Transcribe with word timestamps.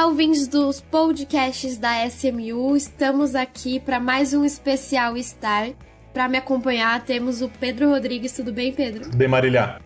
Olá, 0.00 0.08
ouvintes 0.08 0.48
dos 0.48 0.80
podcasts 0.80 1.76
da 1.76 2.06
SMU. 2.06 2.74
Estamos 2.74 3.34
aqui 3.34 3.78
para 3.78 4.00
mais 4.00 4.32
um 4.32 4.46
especial 4.46 5.14
Star. 5.18 5.72
Para 6.14 6.26
me 6.26 6.38
acompanhar, 6.38 7.04
temos 7.04 7.42
o 7.42 7.50
Pedro 7.50 7.90
Rodrigues. 7.90 8.32
Tudo 8.32 8.50
bem, 8.50 8.72
Pedro? 8.72 9.02
Tudo 9.02 9.16
bem, 9.18 9.28
Marília. 9.28 9.78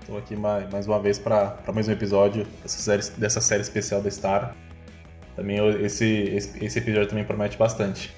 Estou 0.00 0.18
aqui 0.18 0.34
mais, 0.34 0.68
mais 0.72 0.88
uma 0.88 0.98
vez 0.98 1.20
para 1.20 1.56
mais 1.72 1.86
um 1.86 1.92
episódio 1.92 2.48
dessa 2.62 2.78
série, 2.80 3.20
dessa 3.20 3.40
série 3.40 3.62
especial 3.62 4.02
da 4.02 4.10
Star. 4.10 4.56
Também 5.36 5.58
esse, 5.84 6.04
esse, 6.04 6.64
esse 6.64 6.78
episódio 6.80 7.08
também 7.10 7.24
promete 7.24 7.56
bastante. 7.56 8.12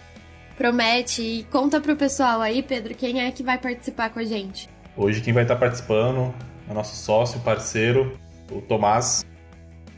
Promete. 0.56 1.20
E 1.20 1.44
conta 1.44 1.82
pro 1.82 1.94
pessoal 1.96 2.40
aí, 2.40 2.62
Pedro, 2.62 2.94
quem 2.94 3.20
é 3.20 3.30
que 3.30 3.42
vai 3.42 3.58
participar 3.58 4.08
com 4.08 4.20
a 4.20 4.24
gente? 4.24 4.70
Hoje 4.96 5.20
quem 5.20 5.34
vai 5.34 5.42
estar 5.42 5.56
participando 5.56 6.34
é 6.66 6.72
nosso 6.72 6.96
sócio, 6.96 7.38
parceiro, 7.40 8.18
o 8.50 8.62
Tomás, 8.62 9.22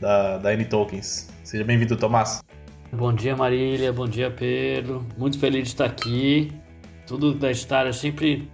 da, 0.01 0.37
da 0.37 0.53
N-Tokens. 0.53 1.33
Seja 1.45 1.63
bem-vindo, 1.63 1.95
Tomás. 1.95 2.43
Bom 2.91 3.13
dia, 3.13 3.35
Marília. 3.35 3.93
Bom 3.93 4.07
dia, 4.07 4.31
Pedro. 4.31 5.05
Muito 5.15 5.37
feliz 5.37 5.61
de 5.61 5.67
estar 5.67 5.85
aqui. 5.85 6.51
Tudo 7.05 7.35
da 7.35 7.53
Star 7.53 7.85
é 7.85 7.93
sempre 7.93 8.51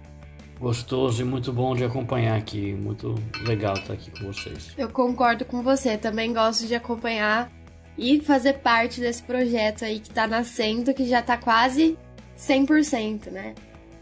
gostoso 0.60 1.22
e 1.22 1.24
muito 1.24 1.54
bom 1.54 1.74
de 1.74 1.84
acompanhar 1.84 2.36
aqui. 2.36 2.74
Muito 2.74 3.14
legal 3.46 3.72
estar 3.72 3.94
aqui 3.94 4.10
com 4.10 4.30
vocês. 4.30 4.74
Eu 4.76 4.90
concordo 4.90 5.42
com 5.46 5.62
você. 5.62 5.96
Também 5.96 6.34
gosto 6.34 6.66
de 6.66 6.74
acompanhar 6.74 7.50
e 7.96 8.20
fazer 8.20 8.58
parte 8.58 9.00
desse 9.00 9.22
projeto 9.22 9.86
aí 9.86 9.98
que 9.98 10.10
está 10.10 10.26
nascendo, 10.26 10.92
que 10.92 11.08
já 11.08 11.20
está 11.20 11.38
quase 11.38 11.96
100%, 12.36 13.30
né? 13.30 13.54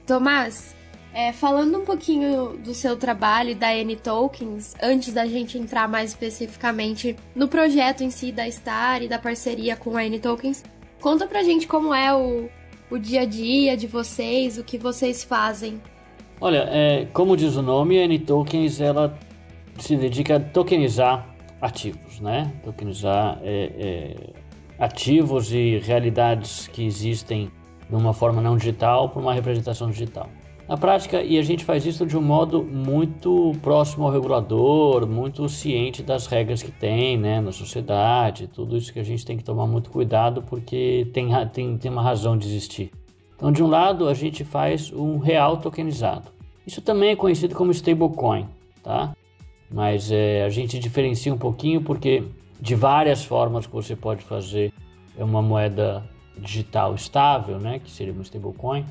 Tomás, 0.05 0.75
é, 1.13 1.33
falando 1.33 1.79
um 1.79 1.85
pouquinho 1.85 2.57
do 2.59 2.73
seu 2.73 2.97
trabalho 2.97 3.55
da 3.57 3.75
N 3.75 3.97
Tokens, 3.97 4.75
antes 4.83 5.13
da 5.13 5.27
gente 5.27 5.59
entrar 5.59 5.89
mais 5.89 6.11
especificamente 6.11 7.17
no 7.35 7.49
projeto 7.49 8.03
em 8.03 8.11
si 8.11 8.31
da 8.31 8.49
Star 8.51 9.03
e 9.03 9.09
da 9.09 9.19
parceria 9.19 9.77
com 9.77 9.97
a 9.97 10.05
N 10.05 10.19
Tokens, 10.21 10.63
conta 11.01 11.27
pra 11.27 11.43
gente 11.43 11.67
como 11.67 11.93
é 11.93 12.15
o, 12.15 12.49
o 12.91 12.99
dia 12.99 13.23
a 13.23 13.27
dia 13.27 13.77
de 13.77 13.87
vocês, 13.87 14.57
o 14.59 14.65
que 14.65 14.79
vocês 14.79 15.25
fazem. 15.25 15.81
Olha, 16.41 16.69
é, 16.71 17.07
como 17.13 17.37
diz 17.37 17.57
o 17.57 17.63
nome, 17.63 17.99
a 17.99 18.05
N 18.05 18.19
Tokens 18.21 18.81
ela 18.81 19.19
se 19.79 19.97
dedica 19.97 20.37
a 20.37 20.41
tokenizar 20.41 21.35
ativos, 21.61 22.21
né? 22.21 22.53
Tokenizar 22.65 23.39
é, 23.43 23.73
é, 23.79 24.17
ativos 24.79 25.53
e 25.53 25.79
realidades 25.79 26.69
que 26.69 26.85
existem 26.85 27.51
de 27.89 27.95
uma 27.95 28.13
forma 28.13 28.41
não 28.41 28.57
digital 28.57 29.09
para 29.09 29.21
uma 29.21 29.35
representação 29.35 29.91
digital. 29.91 30.31
Na 30.71 30.77
prática, 30.77 31.21
e 31.21 31.37
a 31.37 31.43
gente 31.43 31.65
faz 31.65 31.85
isso 31.85 32.07
de 32.07 32.17
um 32.17 32.23
modo 32.23 32.63
muito 32.63 33.57
próximo 33.61 34.05
ao 34.05 34.13
regulador, 34.13 35.05
muito 35.05 35.49
ciente 35.49 36.01
das 36.01 36.29
regras 36.29 36.63
que 36.63 36.71
tem 36.71 37.19
né, 37.19 37.41
na 37.41 37.51
sociedade, 37.51 38.47
tudo 38.47 38.77
isso 38.77 38.93
que 38.93 39.01
a 39.01 39.03
gente 39.03 39.27
tem 39.27 39.37
que 39.37 39.43
tomar 39.43 39.67
muito 39.67 39.91
cuidado 39.91 40.43
porque 40.43 41.11
tem, 41.13 41.31
tem, 41.53 41.77
tem 41.77 41.91
uma 41.91 42.01
razão 42.01 42.39
de 42.39 42.47
existir. 42.47 42.93
Então, 43.35 43.51
de 43.51 43.65
um 43.65 43.67
lado, 43.67 44.09
a 44.09 44.15
gente 44.15 44.45
faz 44.45 44.93
um 44.93 45.19
real 45.19 45.57
tokenizado. 45.57 46.31
Isso 46.65 46.81
também 46.81 47.11
é 47.11 47.17
conhecido 47.17 47.53
como 47.57 47.73
stablecoin, 47.73 48.47
tá? 48.81 49.13
Mas 49.69 50.13
é, 50.13 50.45
a 50.45 50.49
gente 50.51 50.79
diferencia 50.79 51.35
um 51.35 51.39
pouquinho 51.39 51.83
porque 51.83 52.23
de 52.61 52.77
várias 52.77 53.25
formas 53.25 53.67
que 53.67 53.73
você 53.73 53.97
pode 53.97 54.23
fazer 54.23 54.73
uma 55.19 55.43
moeda 55.43 56.09
digital 56.39 56.95
estável, 56.95 57.59
né, 57.59 57.81
que 57.81 57.91
seria 57.91 58.15
um 58.15 58.23
stablecoin, 58.23 58.85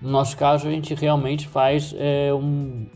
no 0.00 0.10
nosso 0.10 0.36
caso, 0.36 0.68
a 0.68 0.70
gente 0.70 0.94
realmente 0.94 1.48
faz 1.48 1.94
é, 1.98 2.32
um, 2.32 2.86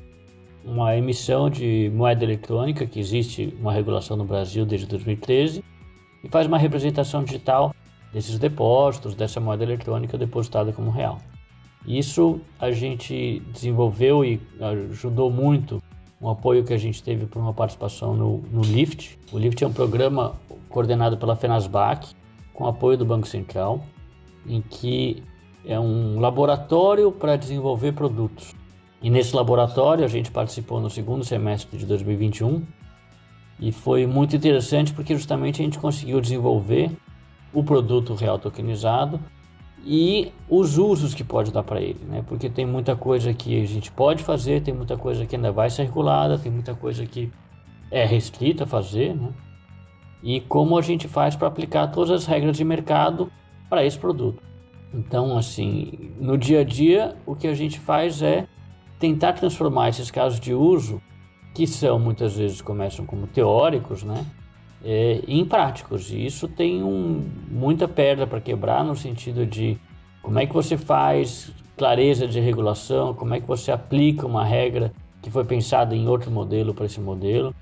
uma 0.64 0.96
emissão 0.96 1.50
de 1.50 1.90
moeda 1.94 2.24
eletrônica, 2.24 2.86
que 2.86 3.00
existe 3.00 3.52
uma 3.60 3.72
regulação 3.72 4.16
no 4.16 4.24
Brasil 4.24 4.64
desde 4.64 4.86
2013, 4.86 5.64
e 6.22 6.28
faz 6.28 6.46
uma 6.46 6.58
representação 6.58 7.24
digital 7.24 7.74
desses 8.12 8.38
depósitos, 8.38 9.14
dessa 9.14 9.40
moeda 9.40 9.64
eletrônica 9.64 10.16
depositada 10.16 10.72
como 10.72 10.90
real. 10.90 11.18
Isso 11.84 12.40
a 12.60 12.70
gente 12.70 13.40
desenvolveu 13.52 14.24
e 14.24 14.40
ajudou 14.90 15.30
muito 15.30 15.82
um 16.20 16.30
apoio 16.30 16.64
que 16.64 16.72
a 16.72 16.78
gente 16.78 17.02
teve 17.02 17.26
por 17.26 17.40
uma 17.40 17.52
participação 17.52 18.14
no, 18.14 18.38
no 18.52 18.62
LIFT. 18.62 19.18
O 19.32 19.38
LIFT 19.38 19.64
é 19.64 19.66
um 19.66 19.72
programa 19.72 20.34
coordenado 20.68 21.16
pela 21.16 21.34
FENASBAC, 21.34 22.14
com 22.54 22.66
apoio 22.66 22.96
do 22.96 23.04
Banco 23.04 23.26
Central, 23.26 23.84
em 24.46 24.60
que 24.60 25.20
é 25.64 25.78
um 25.78 26.18
laboratório 26.18 27.12
para 27.12 27.36
desenvolver 27.36 27.92
produtos. 27.92 28.54
E 29.02 29.10
nesse 29.10 29.34
laboratório 29.34 30.04
a 30.04 30.08
gente 30.08 30.30
participou 30.30 30.80
no 30.80 30.88
segundo 30.88 31.24
semestre 31.24 31.78
de 31.78 31.86
2021 31.86 32.62
e 33.60 33.72
foi 33.72 34.06
muito 34.06 34.34
interessante 34.36 34.92
porque 34.92 35.14
justamente 35.14 35.60
a 35.60 35.64
gente 35.64 35.78
conseguiu 35.78 36.20
desenvolver 36.20 36.90
o 37.52 37.62
produto 37.62 38.14
real 38.14 38.38
tokenizado 38.38 39.20
e 39.84 40.32
os 40.48 40.78
usos 40.78 41.14
que 41.14 41.24
pode 41.24 41.52
dar 41.52 41.62
para 41.64 41.80
ele, 41.80 41.98
né? 42.04 42.24
Porque 42.26 42.48
tem 42.48 42.64
muita 42.64 42.94
coisa 42.94 43.34
que 43.34 43.60
a 43.60 43.66
gente 43.66 43.90
pode 43.90 44.22
fazer, 44.22 44.62
tem 44.62 44.72
muita 44.72 44.96
coisa 44.96 45.26
que 45.26 45.34
ainda 45.34 45.50
vai 45.50 45.68
ser 45.68 45.84
regulada, 45.84 46.38
tem 46.38 46.52
muita 46.52 46.74
coisa 46.74 47.04
que 47.04 47.30
é 47.90 48.04
restrita 48.04 48.64
a 48.64 48.66
fazer, 48.66 49.14
né? 49.14 49.30
E 50.22 50.40
como 50.40 50.78
a 50.78 50.82
gente 50.82 51.08
faz 51.08 51.34
para 51.34 51.48
aplicar 51.48 51.88
todas 51.88 52.10
as 52.10 52.26
regras 52.26 52.56
de 52.56 52.64
mercado 52.64 53.30
para 53.68 53.84
esse 53.84 53.98
produto. 53.98 54.40
Então, 54.94 55.36
assim, 55.38 56.12
no 56.20 56.36
dia 56.36 56.60
a 56.60 56.64
dia, 56.64 57.16
o 57.24 57.34
que 57.34 57.46
a 57.46 57.54
gente 57.54 57.80
faz 57.80 58.22
é 58.22 58.46
tentar 58.98 59.32
transformar 59.32 59.88
esses 59.88 60.10
casos 60.10 60.38
de 60.38 60.54
uso, 60.54 61.00
que 61.54 61.66
são 61.66 61.98
muitas 61.98 62.36
vezes 62.36 62.60
começam 62.60 63.04
como 63.04 63.26
teóricos, 63.26 64.02
né, 64.02 64.24
é, 64.84 65.22
em 65.26 65.44
práticos. 65.44 66.10
E 66.10 66.24
isso 66.24 66.46
tem 66.46 66.82
um, 66.82 67.24
muita 67.50 67.88
pedra 67.88 68.26
para 68.26 68.40
quebrar 68.40 68.84
no 68.84 68.94
sentido 68.94 69.46
de 69.46 69.78
como 70.22 70.38
é 70.38 70.46
que 70.46 70.54
você 70.54 70.76
faz 70.76 71.52
clareza 71.76 72.28
de 72.28 72.38
regulação, 72.38 73.14
como 73.14 73.34
é 73.34 73.40
que 73.40 73.46
você 73.46 73.72
aplica 73.72 74.26
uma 74.26 74.44
regra 74.44 74.92
que 75.20 75.30
foi 75.30 75.44
pensada 75.44 75.96
em 75.96 76.06
outro 76.06 76.30
modelo 76.30 76.74
para 76.74 76.86
esse 76.86 77.00
modelo. 77.00 77.54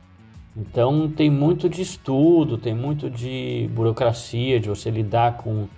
Então 0.56 1.08
tem 1.08 1.30
muito 1.30 1.68
de 1.68 1.80
estudo, 1.80 2.58
tem 2.58 2.74
muito 2.74 3.08
de 3.08 3.70
burocracia, 3.72 4.58
de 4.58 4.68
você 4.68 4.91
lidar 4.91 5.36
com 5.36 5.68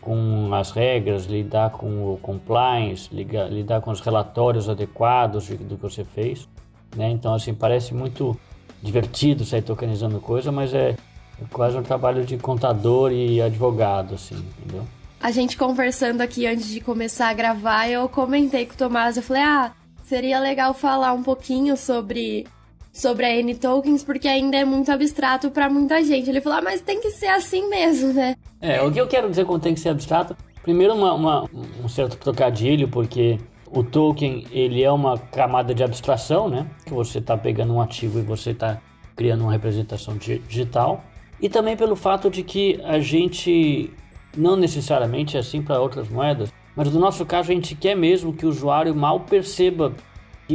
com 0.00 0.52
as 0.54 0.70
regras, 0.70 1.26
lidar 1.26 1.70
com 1.70 2.12
o 2.12 2.18
compliance, 2.18 3.08
lidar, 3.12 3.48
lidar 3.48 3.80
com 3.80 3.90
os 3.90 4.00
relatórios 4.00 4.68
adequados 4.68 5.48
do 5.48 5.76
que 5.76 5.82
você 5.82 6.04
fez. 6.04 6.48
Né? 6.96 7.10
Então, 7.10 7.34
assim, 7.34 7.54
parece 7.54 7.94
muito 7.94 8.38
divertido 8.82 9.44
sair 9.44 9.62
tokenizando 9.62 10.20
coisa, 10.20 10.50
mas 10.50 10.72
é, 10.72 10.90
é 10.90 11.44
quase 11.52 11.76
um 11.76 11.82
trabalho 11.82 12.24
de 12.24 12.36
contador 12.38 13.12
e 13.12 13.40
advogado, 13.40 14.14
assim, 14.14 14.36
entendeu? 14.36 14.84
A 15.20 15.30
gente 15.30 15.56
conversando 15.56 16.22
aqui 16.22 16.46
antes 16.46 16.68
de 16.68 16.80
começar 16.80 17.28
a 17.28 17.34
gravar, 17.34 17.88
eu 17.88 18.08
comentei 18.08 18.64
com 18.64 18.72
o 18.72 18.76
Tomás, 18.76 19.18
eu 19.18 19.22
falei, 19.22 19.42
ah, 19.42 19.72
seria 20.02 20.40
legal 20.40 20.72
falar 20.72 21.12
um 21.12 21.22
pouquinho 21.22 21.76
sobre 21.76 22.46
sobre 22.92 23.24
a 23.24 23.34
N 23.36 23.54
tokens 23.54 24.02
porque 24.02 24.28
ainda 24.28 24.56
é 24.56 24.64
muito 24.64 24.90
abstrato 24.90 25.50
para 25.50 25.68
muita 25.70 26.02
gente. 26.02 26.28
Ele 26.28 26.40
falou, 26.40 26.58
ah, 26.58 26.62
mas 26.62 26.80
tem 26.80 27.00
que 27.00 27.10
ser 27.10 27.28
assim 27.28 27.68
mesmo, 27.68 28.12
né? 28.12 28.36
É, 28.60 28.82
o 28.82 28.90
que 28.90 29.00
eu 29.00 29.06
quero 29.06 29.28
dizer 29.30 29.44
com 29.44 29.58
tem 29.58 29.74
que 29.74 29.80
ser 29.80 29.90
abstrato, 29.90 30.36
primeiro 30.62 30.94
uma, 30.94 31.14
uma, 31.14 31.50
um 31.82 31.88
certo 31.88 32.16
trocadilho, 32.16 32.88
porque 32.88 33.38
o 33.70 33.82
token 33.82 34.44
ele 34.50 34.82
é 34.82 34.90
uma 34.90 35.16
camada 35.16 35.74
de 35.74 35.82
abstração, 35.82 36.48
né? 36.48 36.66
Que 36.84 36.92
você 36.92 37.18
está 37.18 37.36
pegando 37.36 37.72
um 37.72 37.80
ativo 37.80 38.18
e 38.18 38.22
você 38.22 38.50
está 38.50 38.80
criando 39.14 39.42
uma 39.42 39.52
representação 39.52 40.16
digital. 40.16 41.04
E 41.40 41.48
também 41.48 41.76
pelo 41.76 41.96
fato 41.96 42.28
de 42.28 42.42
que 42.42 42.80
a 42.84 42.98
gente 42.98 43.90
não 44.36 44.56
necessariamente 44.56 45.36
é 45.36 45.40
assim 45.40 45.62
para 45.62 45.80
outras 45.80 46.08
moedas, 46.08 46.52
mas 46.76 46.92
no 46.92 47.00
nosso 47.00 47.24
caso 47.24 47.50
a 47.50 47.54
gente 47.54 47.74
quer 47.74 47.94
mesmo 47.94 48.32
que 48.32 48.46
o 48.46 48.48
usuário 48.48 48.94
mal 48.94 49.20
perceba 49.20 49.94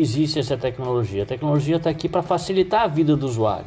existe 0.01 0.39
essa 0.39 0.57
tecnologia. 0.57 1.23
A 1.23 1.25
tecnologia 1.25 1.77
está 1.77 1.89
aqui 1.89 2.07
para 2.07 2.21
facilitar 2.21 2.83
a 2.83 2.87
vida 2.87 3.15
do 3.15 3.25
usuário, 3.25 3.65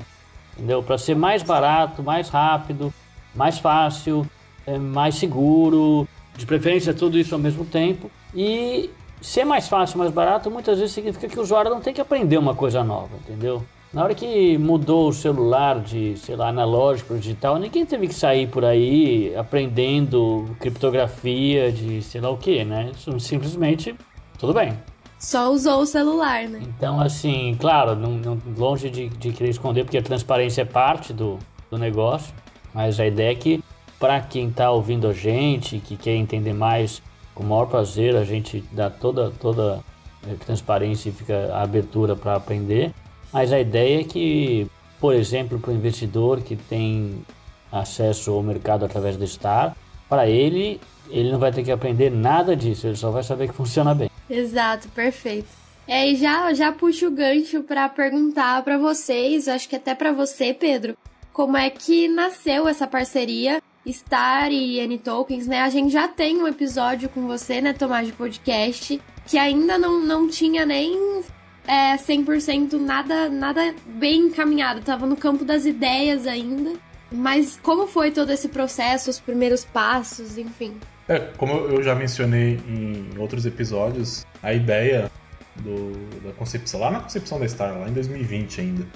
entendeu? 0.56 0.82
Para 0.82 0.98
ser 0.98 1.14
mais 1.14 1.42
barato, 1.42 2.02
mais 2.02 2.28
rápido, 2.28 2.92
mais 3.34 3.58
fácil, 3.58 4.26
é, 4.66 4.78
mais 4.78 5.14
seguro, 5.14 6.06
de 6.36 6.46
preferência 6.46 6.94
tudo 6.94 7.18
isso 7.18 7.34
ao 7.34 7.40
mesmo 7.40 7.64
tempo. 7.64 8.10
E 8.34 8.90
ser 9.20 9.44
mais 9.44 9.68
fácil, 9.68 9.98
mais 9.98 10.10
barato, 10.10 10.50
muitas 10.50 10.78
vezes 10.78 10.94
significa 10.94 11.28
que 11.28 11.38
o 11.38 11.42
usuário 11.42 11.70
não 11.70 11.80
tem 11.80 11.92
que 11.92 12.00
aprender 12.00 12.38
uma 12.38 12.54
coisa 12.54 12.84
nova, 12.84 13.10
entendeu? 13.16 13.64
Na 13.92 14.04
hora 14.04 14.14
que 14.14 14.58
mudou 14.58 15.08
o 15.08 15.12
celular 15.14 15.80
de, 15.80 16.14
sei 16.18 16.36
lá, 16.36 16.48
analógico 16.48 17.08
para 17.08 17.18
digital, 17.18 17.58
ninguém 17.58 17.86
teve 17.86 18.06
que 18.06 18.14
sair 18.14 18.46
por 18.46 18.62
aí 18.62 19.34
aprendendo 19.34 20.54
criptografia 20.60 21.72
de 21.72 22.02
sei 22.02 22.20
lá 22.20 22.28
o 22.28 22.36
que, 22.36 22.64
né? 22.66 22.90
Simplesmente, 23.18 23.94
tudo 24.38 24.52
bem, 24.52 24.76
só 25.18 25.52
usou 25.52 25.80
o 25.80 25.86
celular, 25.86 26.48
né? 26.48 26.60
Então, 26.62 27.00
assim, 27.00 27.56
claro, 27.58 27.96
não, 27.96 28.12
não, 28.12 28.38
longe 28.56 28.88
de, 28.88 29.08
de 29.08 29.32
querer 29.32 29.50
esconder, 29.50 29.84
porque 29.84 29.98
a 29.98 30.02
transparência 30.02 30.62
é 30.62 30.64
parte 30.64 31.12
do, 31.12 31.38
do 31.70 31.76
negócio, 31.76 32.32
mas 32.72 33.00
a 33.00 33.06
ideia 33.06 33.32
é 33.32 33.34
que, 33.34 33.62
para 33.98 34.20
quem 34.20 34.48
está 34.48 34.70
ouvindo 34.70 35.08
a 35.08 35.12
gente, 35.12 35.78
que 35.80 35.96
quer 35.96 36.14
entender 36.14 36.52
mais, 36.52 37.02
com 37.34 37.42
o 37.42 37.46
maior 37.46 37.66
prazer, 37.66 38.16
a 38.16 38.24
gente 38.24 38.64
dá 38.70 38.88
toda, 38.88 39.30
toda 39.30 39.80
a 40.24 40.44
transparência 40.44 41.08
e 41.08 41.12
fica 41.12 41.52
a 41.52 41.62
abertura 41.62 42.14
para 42.14 42.36
aprender, 42.36 42.92
mas 43.32 43.52
a 43.52 43.58
ideia 43.58 44.00
é 44.00 44.04
que, 44.04 44.66
por 45.00 45.14
exemplo, 45.14 45.58
para 45.58 45.70
o 45.70 45.74
investidor 45.74 46.40
que 46.40 46.54
tem 46.54 47.24
acesso 47.70 48.30
ao 48.30 48.42
mercado 48.42 48.84
através 48.84 49.16
do 49.16 49.26
Star, 49.26 49.76
para 50.08 50.26
ele, 50.26 50.80
ele 51.10 51.30
não 51.30 51.38
vai 51.38 51.52
ter 51.52 51.62
que 51.62 51.70
aprender 51.70 52.10
nada 52.10 52.56
disso, 52.56 52.86
ele 52.86 52.96
só 52.96 53.10
vai 53.10 53.22
saber 53.22 53.48
que 53.48 53.54
funciona 53.56 53.94
bem. 53.94 54.08
Exato, 54.28 54.88
perfeito. 54.90 55.48
É, 55.86 56.10
e 56.10 56.16
já, 56.16 56.52
já 56.52 56.70
puxo 56.70 57.06
o 57.06 57.10
gancho 57.10 57.62
para 57.62 57.88
perguntar 57.88 58.62
para 58.62 58.76
vocês, 58.76 59.48
acho 59.48 59.68
que 59.68 59.76
até 59.76 59.94
para 59.94 60.12
você, 60.12 60.52
Pedro, 60.52 60.96
como 61.32 61.56
é 61.56 61.70
que 61.70 62.08
nasceu 62.08 62.68
essa 62.68 62.86
parceria 62.86 63.62
Star 63.86 64.52
e 64.52 64.78
N 64.80 64.98
Tokens, 64.98 65.46
né? 65.46 65.62
A 65.62 65.70
gente 65.70 65.90
já 65.90 66.06
tem 66.06 66.36
um 66.36 66.46
episódio 66.46 67.08
com 67.08 67.26
você, 67.26 67.60
né, 67.60 67.72
Tomás, 67.72 68.06
de 68.06 68.12
podcast, 68.12 69.00
que 69.26 69.38
ainda 69.38 69.78
não, 69.78 70.00
não 70.00 70.28
tinha 70.28 70.66
nem 70.66 71.22
é, 71.66 71.96
100% 71.96 72.74
nada, 72.74 73.28
nada 73.28 73.74
bem 73.86 74.26
encaminhado, 74.26 74.80
tava 74.80 75.06
no 75.06 75.16
campo 75.16 75.44
das 75.44 75.64
ideias 75.64 76.26
ainda. 76.26 76.72
Mas 77.10 77.58
como 77.62 77.86
foi 77.86 78.10
todo 78.10 78.30
esse 78.30 78.48
processo, 78.48 79.08
os 79.08 79.18
primeiros 79.18 79.64
passos, 79.64 80.36
enfim? 80.36 80.74
É, 81.08 81.20
como 81.38 81.54
eu 81.54 81.82
já 81.82 81.94
mencionei 81.94 82.60
em 82.68 83.18
outros 83.18 83.46
episódios, 83.46 84.26
a 84.42 84.52
ideia 84.52 85.10
do, 85.56 85.92
da 86.22 86.32
concepção, 86.34 86.80
lá 86.80 86.90
na 86.90 87.00
concepção 87.00 87.40
da 87.40 87.48
Star, 87.48 87.78
lá 87.78 87.88
em 87.88 87.92
2020 87.92 88.60
ainda, 88.60 88.86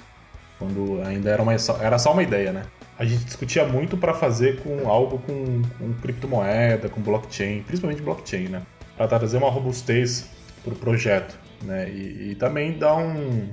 quando 0.59 1.01
ainda 1.01 1.31
era, 1.31 1.41
uma, 1.41 1.53
era 1.81 1.97
só 1.97 2.13
uma 2.13 2.21
ideia, 2.21 2.53
né? 2.53 2.65
A 2.99 3.03
gente 3.03 3.25
discutia 3.25 3.65
muito 3.65 3.97
para 3.97 4.13
fazer 4.13 4.61
com 4.61 4.87
algo 4.87 5.17
com, 5.19 5.61
com 5.79 5.93
criptomoeda, 6.01 6.87
com 6.87 7.01
blockchain, 7.01 7.63
principalmente 7.63 8.03
blockchain, 8.03 8.47
né? 8.47 8.61
Para 8.95 9.07
trazer 9.07 9.37
uma 9.37 9.49
robustez 9.49 10.29
para 10.63 10.73
o 10.73 10.75
projeto, 10.75 11.37
né? 11.63 11.89
E, 11.89 12.31
e, 12.31 12.35
também 12.35 12.77
dar 12.77 12.95
um 12.95 13.49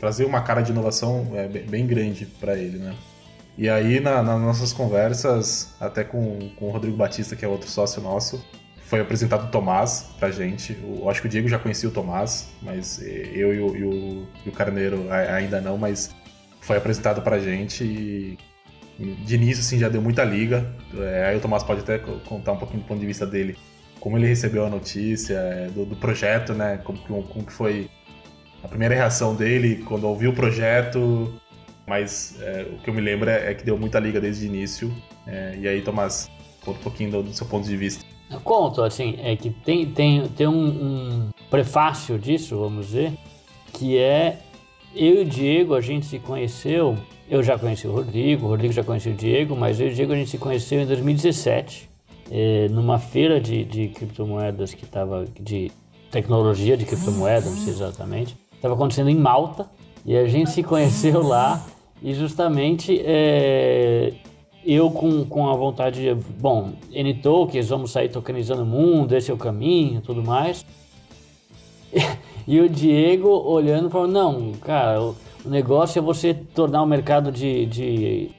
trazer 0.00 0.24
uma 0.24 0.40
cara 0.40 0.62
de 0.62 0.72
inovação 0.72 1.30
é, 1.34 1.46
bem 1.46 1.86
grande 1.86 2.24
para 2.24 2.56
ele, 2.56 2.78
né? 2.78 2.94
E 3.56 3.68
aí, 3.68 4.00
na, 4.00 4.22
nas 4.22 4.40
nossas 4.40 4.72
conversas, 4.72 5.74
até 5.78 6.04
com, 6.04 6.50
com 6.56 6.68
o 6.68 6.70
Rodrigo 6.70 6.96
Batista, 6.96 7.36
que 7.36 7.44
é 7.44 7.48
outro 7.48 7.68
sócio 7.68 8.00
nosso, 8.00 8.44
foi 8.92 9.00
apresentado 9.00 9.46
o 9.46 9.50
Tomás 9.50 10.10
pra 10.18 10.30
gente. 10.30 10.76
Eu 10.82 11.08
acho 11.08 11.20
que 11.20 11.26
o 11.26 11.30
Diego 11.30 11.48
já 11.48 11.58
conhecia 11.58 11.88
o 11.88 11.92
Tomás, 11.92 12.50
mas 12.62 13.00
eu 13.00 13.54
e 13.54 13.60
o, 13.60 13.76
e 13.76 13.84
o, 13.84 14.26
e 14.46 14.48
o 14.48 14.52
Carneiro 14.52 15.06
ainda 15.10 15.60
não, 15.60 15.78
mas 15.78 16.14
foi 16.60 16.76
apresentado 16.76 17.22
pra 17.22 17.38
gente 17.38 17.84
e 17.84 18.38
de 18.98 19.34
início 19.34 19.60
assim, 19.60 19.78
já 19.78 19.88
deu 19.88 20.02
muita 20.02 20.24
liga. 20.24 20.70
É, 20.94 21.26
aí 21.26 21.36
o 21.36 21.40
Tomás 21.40 21.62
pode 21.62 21.80
até 21.80 21.98
contar 21.98 22.52
um 22.52 22.58
pouquinho 22.58 22.82
do 22.82 22.86
ponto 22.86 23.00
de 23.00 23.06
vista 23.06 23.26
dele, 23.26 23.56
como 23.98 24.16
ele 24.16 24.26
recebeu 24.26 24.64
a 24.66 24.70
notícia 24.70 25.34
é, 25.34 25.66
do, 25.68 25.84
do 25.84 25.96
projeto, 25.96 26.52
né? 26.52 26.78
Como, 26.84 26.98
como 26.98 27.46
que 27.46 27.52
foi 27.52 27.90
a 28.62 28.68
primeira 28.68 28.94
reação 28.94 29.34
dele 29.34 29.82
quando 29.86 30.04
ouviu 30.04 30.30
o 30.30 30.34
projeto, 30.34 31.34
mas 31.86 32.40
é, 32.40 32.66
o 32.72 32.78
que 32.78 32.90
eu 32.90 32.94
me 32.94 33.00
lembro 33.00 33.28
é, 33.28 33.50
é, 33.50 33.54
que 33.54 33.64
deu 33.64 33.78
muita 33.78 33.98
liga 33.98 34.20
desde 34.20 34.46
o 34.46 34.48
início. 34.48 34.92
É, 35.26 35.56
e 35.58 35.68
aí, 35.68 35.82
Tomás, 35.82 36.30
conta 36.64 36.78
um 36.78 36.82
pouquinho 36.82 37.10
do, 37.10 37.22
do, 37.24 37.32
seu 37.34 37.46
ponto 37.46 37.66
de 37.66 37.76
vista. 37.76 38.04
Eu 38.30 38.40
conto, 38.40 38.82
assim, 38.82 39.16
é 39.22 39.36
que 39.36 39.50
tem, 39.50 39.86
tem, 39.86 40.26
tem 40.28 40.46
um, 40.46 40.66
um 40.66 41.30
prefácio 41.50 42.18
disso, 42.18 42.58
vamos 42.58 42.86
dizer, 42.86 43.12
que 43.74 43.98
é 43.98 44.38
eu 44.94 45.16
e 45.16 45.20
o 45.22 45.24
Diego, 45.24 45.74
a 45.74 45.80
gente 45.80 46.06
se 46.06 46.18
conheceu. 46.18 46.96
Eu 47.28 47.42
já 47.42 47.58
conheci 47.58 47.86
o 47.86 47.92
Rodrigo, 47.92 48.46
o 48.46 48.48
Rodrigo 48.48 48.72
já 48.72 48.84
conhecia 48.84 49.12
o 49.12 49.14
Diego, 49.14 49.56
mas 49.56 49.80
eu 49.80 49.88
e 49.88 49.90
o 49.90 49.94
Diego 49.94 50.12
a 50.12 50.16
gente 50.16 50.30
se 50.30 50.38
conheceu 50.38 50.80
em 50.80 50.86
2017, 50.86 51.88
é, 52.30 52.68
numa 52.68 52.98
feira 52.98 53.40
de, 53.40 53.64
de 53.64 53.88
criptomoedas 53.88 54.74
que 54.74 54.84
estava. 54.84 55.24
de 55.38 55.70
tecnologia 56.10 56.76
de 56.76 56.84
criptomoedas, 56.84 57.46
não 57.46 57.56
sei 57.56 57.72
exatamente. 57.72 58.36
Estava 58.54 58.74
acontecendo 58.74 59.08
em 59.08 59.16
Malta 59.16 59.68
e 60.04 60.14
a 60.14 60.26
gente 60.28 60.50
se 60.50 60.62
conheceu 60.62 61.22
lá 61.22 61.64
e 62.02 62.12
justamente 62.14 63.00
é, 63.04 64.12
eu 64.64 64.90
com, 64.90 65.24
com 65.24 65.48
a 65.48 65.54
vontade 65.54 66.02
de, 66.02 66.14
bom, 66.14 66.72
N-tokens, 66.90 67.68
vamos 67.68 67.92
sair 67.92 68.08
tokenizando 68.08 68.62
o 68.62 68.66
mundo, 68.66 69.14
esse 69.16 69.30
é 69.30 69.34
o 69.34 69.38
caminho 69.38 70.00
tudo 70.00 70.22
mais. 70.22 70.64
E 72.44 72.60
o 72.60 72.68
Diego 72.68 73.28
olhando 73.28 73.88
falou, 73.88 74.08
não, 74.08 74.50
cara, 74.60 75.00
o 75.00 75.14
negócio 75.48 76.00
é 76.00 76.02
você 76.02 76.34
tornar 76.34 76.82
o 76.82 76.86
mercado 76.86 77.30
de, 77.30 77.66
de, 77.66 78.30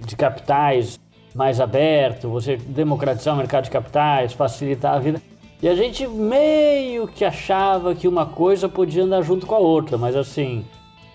de 0.00 0.16
capitais 0.16 0.98
mais 1.32 1.60
aberto, 1.60 2.28
você 2.28 2.56
democratizar 2.56 3.34
o 3.34 3.36
mercado 3.36 3.64
de 3.64 3.70
capitais, 3.70 4.32
facilitar 4.32 4.94
a 4.94 4.98
vida. 4.98 5.22
E 5.62 5.68
a 5.68 5.76
gente 5.76 6.06
meio 6.08 7.06
que 7.06 7.24
achava 7.24 7.94
que 7.94 8.08
uma 8.08 8.26
coisa 8.26 8.68
podia 8.68 9.04
andar 9.04 9.22
junto 9.22 9.46
com 9.46 9.54
a 9.54 9.58
outra, 9.58 9.96
mas 9.96 10.16
assim, 10.16 10.64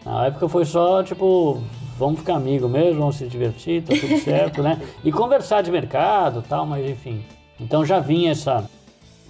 na 0.06 0.28
época 0.28 0.48
foi 0.48 0.64
só 0.64 1.04
tipo, 1.04 1.62
vamos 1.98 2.20
ficar 2.20 2.36
amigos 2.36 2.70
mesmo, 2.70 3.00
vamos 3.00 3.16
se 3.16 3.28
divertir, 3.28 3.84
tá 3.84 3.96
tudo 3.96 4.18
certo, 4.20 4.62
né? 4.62 4.80
E 5.04 5.12
conversar 5.12 5.62
de 5.62 5.72
mercado 5.72 6.44
tal, 6.48 6.66
mas 6.66 6.90
enfim. 6.90 7.24
Então 7.60 7.86
já 7.86 8.00
vinha 8.00 8.32
essa, 8.32 8.70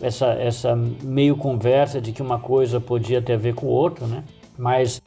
essa, 0.01 0.27
essa 0.33 0.75
meio 0.75 1.35
conversa 1.37 2.01
de 2.01 2.11
que 2.11 2.21
uma 2.21 2.39
coisa 2.39 2.79
podia 2.79 3.21
ter 3.21 3.33
a 3.33 3.37
ver 3.37 3.55
com 3.55 3.67
outra, 3.67 4.05
né? 4.05 4.23
Mas 4.57 5.01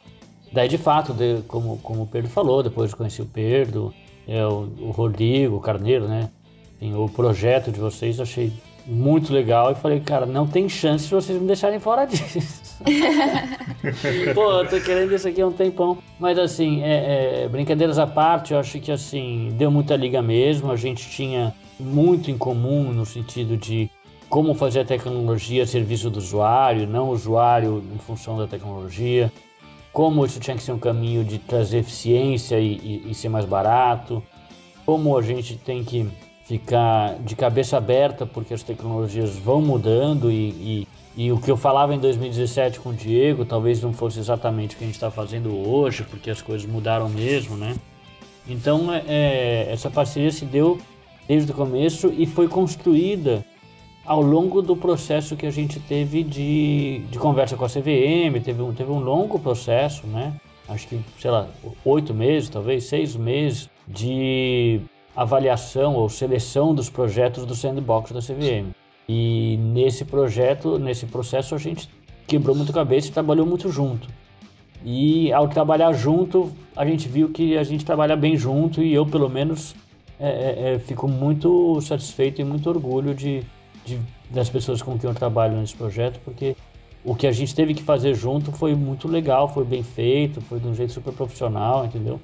daí 0.53 0.69
de 0.69 0.79
fato, 0.79 1.13
de, 1.13 1.43
como, 1.47 1.79
como 1.79 2.03
o 2.03 2.07
Pedro 2.07 2.31
falou, 2.31 2.63
depois 2.63 2.95
conheci 2.95 3.21
o 3.21 3.27
Pedro, 3.27 3.93
é, 4.27 4.45
o, 4.47 4.69
o 4.81 4.91
Rodrigo, 4.91 5.57
o 5.57 5.61
Carneiro, 5.61 6.09
né? 6.09 6.31
Assim, 6.77 6.95
o 6.95 7.09
projeto 7.09 7.71
de 7.71 7.79
vocês 7.79 8.19
eu 8.19 8.23
achei 8.23 8.53
muito 8.87 9.33
legal 9.33 9.71
e 9.71 9.75
falei, 9.75 10.01
cara, 10.01 10.25
não 10.25 10.47
tem 10.47 10.69
chance 10.69 11.05
de 11.07 11.15
vocês 11.15 11.39
me 11.39 11.47
deixarem 11.47 11.79
fora 11.79 12.07
disso. 12.07 12.60
Pô, 14.35 14.53
eu 14.53 14.69
tô 14.69 14.81
querendo 14.81 15.15
isso 15.15 15.29
aqui 15.29 15.41
há 15.41 15.47
um 15.47 15.53
tempão. 15.53 15.99
Mas 16.19 16.39
assim, 16.39 16.83
é, 16.83 17.45
é, 17.45 17.49
brincadeiras 17.49 17.99
à 17.99 18.07
parte, 18.07 18.53
eu 18.53 18.59
acho 18.59 18.79
que 18.81 18.91
assim, 18.91 19.51
deu 19.53 19.71
muita 19.71 19.97
liga 19.97 20.23
mesmo. 20.23 20.71
A 20.71 20.77
gente 20.77 21.09
tinha 21.11 21.55
muito 21.79 22.31
em 22.31 22.39
comum 22.39 22.93
no 22.93 23.05
sentido 23.05 23.57
de 23.57 23.91
como 24.29 24.55
fazer 24.55 24.81
a 24.81 24.85
tecnologia 24.85 25.65
a 25.65 25.67
serviço 25.67 26.09
do 26.09 26.19
usuário, 26.19 26.87
não 26.87 27.09
o 27.09 27.13
usuário 27.13 27.83
em 27.95 27.99
função 27.99 28.39
da 28.39 28.47
tecnologia. 28.47 29.33
Como 29.93 30.25
isso 30.25 30.39
tinha 30.39 30.57
que 30.57 30.63
ser 30.63 30.73
um 30.73 30.79
caminho 30.79 31.25
de 31.25 31.39
trazer 31.39 31.79
eficiência 31.79 32.61
e, 32.61 32.75
e, 32.77 33.11
e 33.11 33.15
ser 33.15 33.29
mais 33.29 33.45
barato. 33.45 34.23
Como 34.87 35.17
a 35.19 35.23
gente 35.23 35.57
tem 35.57 35.83
que 35.83 36.09
ficar 36.51 37.15
de 37.21 37.37
cabeça 37.37 37.77
aberta 37.77 38.27
porque 38.27 38.53
as 38.53 38.61
tecnologias 38.61 39.37
vão 39.37 39.63
mudando 39.63 40.33
e, 40.33 40.49
e, 40.51 40.89
e, 41.17 41.31
o 41.31 41.39
que 41.39 41.49
eu 41.49 41.57
falava 41.57 41.95
em 41.95 41.99
2017 42.01 42.81
com 42.81 42.89
o 42.89 42.93
Diego 42.93 43.45
talvez 43.45 43.81
não 43.81 43.93
fosse 43.93 44.19
exatamente 44.19 44.75
o 44.75 44.79
que 44.79 44.83
a 44.83 44.87
gente 44.89 44.97
está 44.97 45.13
fazendo 45.13 45.57
hoje 45.57 46.03
porque 46.03 46.29
as 46.29 46.43
coisas 46.43 46.69
mudaram 46.69 47.09
mesmo, 47.09 47.57
né? 47.57 47.77
Então 48.49 48.93
é, 48.93 49.05
é, 49.07 49.69
essa 49.71 49.89
parceria 49.89 50.33
se 50.33 50.45
deu 50.45 50.81
desde 51.29 51.53
o 51.53 51.55
começo 51.55 52.13
e 52.19 52.27
foi 52.27 52.49
construída 52.49 53.47
ao 54.05 54.21
longo 54.21 54.61
do 54.61 54.75
processo 54.75 55.37
que 55.37 55.47
a 55.47 55.53
gente 55.53 55.79
teve 55.79 56.25
de, 56.25 57.05
de 57.13 57.19
conversa 57.21 57.57
com 57.57 57.65
a 57.65 57.69
CVM, 57.69 58.43
teve 58.43 58.61
um, 58.61 58.75
teve 58.75 58.91
um 58.91 58.99
longo 58.99 59.39
processo, 59.39 60.05
né? 60.09 60.35
Acho 60.69 60.89
que, 60.89 61.01
sei 61.17 61.31
lá, 61.31 61.49
oito 61.85 62.13
meses, 62.13 62.49
talvez 62.49 62.85
seis 62.85 63.15
meses 63.15 63.71
de 63.87 64.81
avaliação 65.21 65.97
ou 65.97 66.09
seleção 66.09 66.75
dos 66.75 66.89
projetos 66.89 67.45
do 67.45 67.55
sandbox 67.55 68.11
da 68.11 68.21
CVM. 68.21 68.71
E 69.07 69.59
nesse 69.59 70.03
projeto, 70.03 70.79
nesse 70.79 71.05
processo, 71.05 71.55
a 71.55 71.59
gente 71.59 71.91
quebrou 72.27 72.57
muito 72.57 72.71
a 72.71 72.75
cabeça 72.75 73.09
e 73.09 73.11
trabalhou 73.11 73.45
muito 73.45 73.71
junto. 73.71 74.09
E 74.83 75.31
ao 75.31 75.47
trabalhar 75.47 75.93
junto, 75.93 76.51
a 76.75 76.87
gente 76.87 77.07
viu 77.07 77.29
que 77.29 77.59
a 77.59 77.63
gente 77.63 77.85
trabalha 77.85 78.17
bem 78.17 78.35
junto 78.35 78.83
e 78.83 78.95
eu, 78.95 79.05
pelo 79.05 79.29
menos, 79.29 79.75
é, 80.19 80.29
é, 80.29 80.75
é 80.75 80.79
fico 80.79 81.07
muito 81.07 81.79
satisfeito 81.83 82.41
e 82.41 82.45
muito 82.45 82.71
orgulho 82.71 83.15
de, 83.15 83.43
de, 83.85 83.99
das 84.31 84.49
pessoas 84.49 84.81
com 84.81 84.99
quem 84.99 85.11
eu 85.11 85.15
trabalho 85.15 85.59
nesse 85.59 85.77
projeto, 85.77 86.19
porque 86.25 86.57
o 87.05 87.15
que 87.15 87.27
a 87.27 87.33
gente 87.33 87.55
teve 87.55 87.75
que 87.75 87.83
fazer 87.83 88.15
junto 88.15 88.53
foi 88.53 88.75
muito 88.75 89.07
legal, 89.07 89.53
foi 89.53 89.67
bem 89.67 89.83
feito, 89.83 90.41
foi 90.41 90.59
de 90.59 90.67
um 90.67 90.75
jeito 90.75 90.95
super 90.95 91.13
profissional, 91.13 91.85
entendeu? 91.85 92.19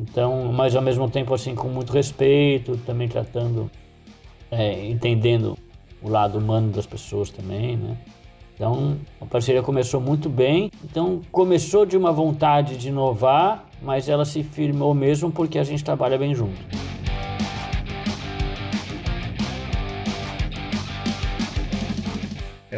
Então, 0.00 0.50
mas 0.52 0.74
ao 0.74 0.80
mesmo 0.80 1.10
tempo 1.10 1.34
assim 1.34 1.54
com 1.54 1.68
muito 1.68 1.92
respeito, 1.92 2.76
também 2.86 3.06
tratando, 3.06 3.70
é, 4.50 4.88
entendendo 4.88 5.58
o 6.02 6.08
lado 6.08 6.38
humano 6.38 6.70
das 6.70 6.86
pessoas 6.86 7.28
também, 7.28 7.76
né? 7.76 7.96
Então, 8.54 8.98
a 9.20 9.24
parceria 9.24 9.62
começou 9.62 10.00
muito 10.00 10.28
bem. 10.28 10.70
Então, 10.84 11.20
começou 11.32 11.86
de 11.86 11.96
uma 11.96 12.12
vontade 12.12 12.76
de 12.76 12.88
inovar, 12.88 13.66
mas 13.82 14.08
ela 14.08 14.24
se 14.24 14.42
firmou 14.42 14.94
mesmo 14.94 15.30
porque 15.30 15.58
a 15.58 15.64
gente 15.64 15.82
trabalha 15.82 16.18
bem 16.18 16.34
junto. 16.34 16.89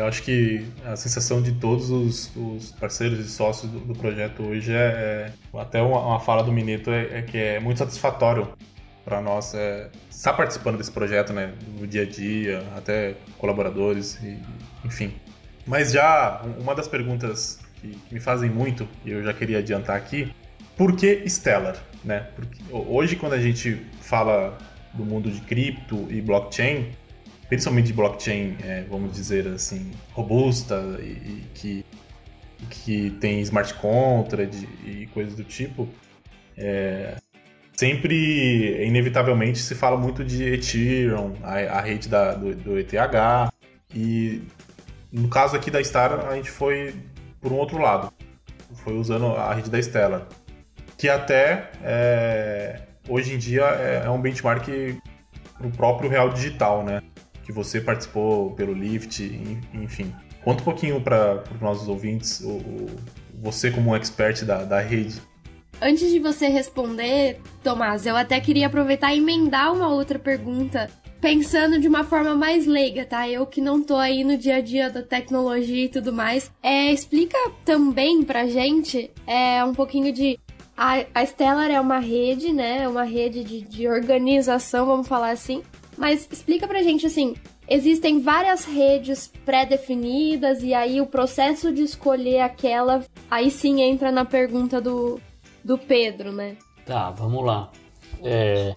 Eu 0.02 0.08
acho 0.08 0.24
que 0.24 0.66
a 0.84 0.96
sensação 0.96 1.40
de 1.40 1.52
todos 1.52 1.88
os, 1.88 2.32
os 2.34 2.72
parceiros 2.72 3.20
e 3.20 3.28
sócios 3.28 3.70
do, 3.70 3.78
do 3.78 3.94
projeto 3.94 4.42
hoje 4.42 4.72
é, 4.72 5.30
é 5.54 5.60
até 5.60 5.80
uma, 5.80 6.00
uma, 6.00 6.18
fala 6.18 6.42
do 6.42 6.50
Mineto 6.52 6.90
é, 6.90 7.18
é, 7.18 7.22
que 7.22 7.38
é 7.38 7.60
muito 7.60 7.78
satisfatório 7.78 8.48
para 9.04 9.20
nós 9.20 9.54
é, 9.54 9.90
estar 10.10 10.32
participando 10.32 10.76
desse 10.76 10.90
projeto, 10.90 11.32
né, 11.32 11.54
no 11.78 11.86
dia 11.86 12.02
a 12.02 12.04
dia, 12.04 12.64
até 12.76 13.14
colaboradores, 13.38 14.18
e, 14.24 14.36
enfim. 14.84 15.14
Mas 15.64 15.92
já 15.92 16.42
uma 16.58 16.74
das 16.74 16.88
perguntas 16.88 17.60
que, 17.80 17.90
que 17.90 18.14
me 18.14 18.20
fazem 18.20 18.50
muito 18.50 18.88
e 19.04 19.12
eu 19.12 19.22
já 19.22 19.32
queria 19.32 19.58
adiantar 19.58 19.96
aqui 19.96 20.34
por 20.76 20.96
que 20.96 21.28
Stellar? 21.28 21.76
Né? 22.02 22.26
Porque 22.34 22.58
hoje, 22.72 23.14
quando 23.14 23.34
a 23.34 23.40
gente 23.40 23.80
fala 24.00 24.58
do 24.94 25.04
mundo 25.04 25.30
de 25.30 25.40
cripto 25.42 26.08
e 26.10 26.20
blockchain, 26.20 26.90
principalmente 27.52 27.88
de 27.88 27.92
blockchain, 27.92 28.56
é, 28.64 28.82
vamos 28.88 29.12
dizer 29.12 29.46
assim, 29.46 29.90
robusta 30.14 30.98
e, 31.02 31.04
e 31.04 31.46
que, 31.52 31.84
que 32.70 33.10
tem 33.20 33.42
smart 33.42 33.74
contract 33.74 34.66
e 34.86 35.06
coisas 35.08 35.34
do 35.34 35.44
tipo, 35.44 35.86
é, 36.56 37.14
sempre, 37.74 38.82
inevitavelmente, 38.86 39.58
se 39.58 39.74
fala 39.74 39.98
muito 39.98 40.24
de 40.24 40.54
Ethereum, 40.54 41.34
a, 41.42 41.56
a 41.56 41.80
rede 41.82 42.08
da, 42.08 42.32
do, 42.32 42.54
do 42.54 42.78
ETH, 42.78 42.94
e 43.94 44.40
no 45.12 45.28
caso 45.28 45.54
aqui 45.54 45.70
da 45.70 45.84
Star, 45.84 46.26
a 46.26 46.34
gente 46.34 46.50
foi 46.50 46.94
por 47.38 47.52
um 47.52 47.56
outro 47.56 47.76
lado. 47.76 48.10
Foi 48.76 48.94
usando 48.94 49.26
a 49.26 49.52
rede 49.52 49.68
da 49.68 49.82
Stellar. 49.82 50.26
Que 50.96 51.06
até 51.06 51.70
é, 51.84 52.80
hoje 53.06 53.34
em 53.34 53.36
dia 53.36 53.64
é, 53.64 54.04
é 54.06 54.08
um 54.08 54.22
benchmark 54.22 54.66
para 55.58 55.66
o 55.66 55.70
próprio 55.70 56.08
Real 56.08 56.30
Digital, 56.30 56.82
né? 56.82 57.02
Que 57.52 57.56
você 57.56 57.82
participou 57.82 58.50
pelo 58.52 58.72
Lift, 58.72 59.20
enfim. 59.74 60.10
Conta 60.42 60.62
um 60.62 60.64
pouquinho 60.64 61.00
para 61.02 61.44
os 61.54 61.60
nossos 61.60 61.86
ouvintes, 61.86 62.40
o, 62.40 62.52
o, 62.52 62.86
você 63.40 63.70
como 63.70 63.90
um 63.90 63.94
expert 63.96 64.42
da, 64.44 64.64
da 64.64 64.80
rede. 64.80 65.20
Antes 65.80 66.10
de 66.10 66.18
você 66.18 66.48
responder, 66.48 67.40
Tomás, 67.62 68.06
eu 68.06 68.16
até 68.16 68.40
queria 68.40 68.68
aproveitar 68.68 69.14
e 69.14 69.18
emendar 69.18 69.72
uma 69.72 69.88
outra 69.88 70.18
pergunta 70.18 70.88
pensando 71.20 71.78
de 71.78 71.86
uma 71.86 72.04
forma 72.04 72.34
mais 72.34 72.66
leiga, 72.66 73.04
tá? 73.04 73.28
Eu 73.28 73.46
que 73.46 73.60
não 73.60 73.82
tô 73.82 73.96
aí 73.96 74.24
no 74.24 74.36
dia 74.36 74.56
a 74.56 74.60
dia 74.60 74.88
da 74.88 75.02
tecnologia 75.02 75.84
e 75.84 75.88
tudo 75.88 76.12
mais. 76.12 76.50
É, 76.62 76.90
explica 76.90 77.36
também 77.64 78.22
pra 78.22 78.46
gente 78.46 79.10
é, 79.26 79.62
um 79.62 79.74
pouquinho 79.74 80.12
de. 80.12 80.38
A, 80.76 81.04
a 81.14 81.26
Stellar 81.26 81.70
é 81.70 81.80
uma 81.80 81.98
rede, 81.98 82.52
né? 82.52 82.84
É 82.84 82.88
uma 82.88 83.04
rede 83.04 83.44
de, 83.44 83.60
de 83.60 83.86
organização, 83.86 84.86
vamos 84.86 85.06
falar 85.06 85.30
assim. 85.30 85.62
Mas 85.96 86.28
explica 86.30 86.66
pra 86.66 86.82
gente 86.82 87.06
assim. 87.06 87.34
Existem 87.68 88.20
várias 88.20 88.64
redes 88.64 89.32
pré-definidas 89.44 90.62
e 90.62 90.74
aí 90.74 91.00
o 91.00 91.06
processo 91.06 91.72
de 91.72 91.82
escolher 91.82 92.40
aquela, 92.40 93.04
aí 93.30 93.50
sim 93.50 93.80
entra 93.80 94.10
na 94.10 94.24
pergunta 94.24 94.80
do, 94.80 95.20
do 95.64 95.78
Pedro, 95.78 96.32
né? 96.32 96.56
Tá, 96.84 97.10
vamos 97.10 97.44
lá. 97.44 97.70
É, 98.22 98.74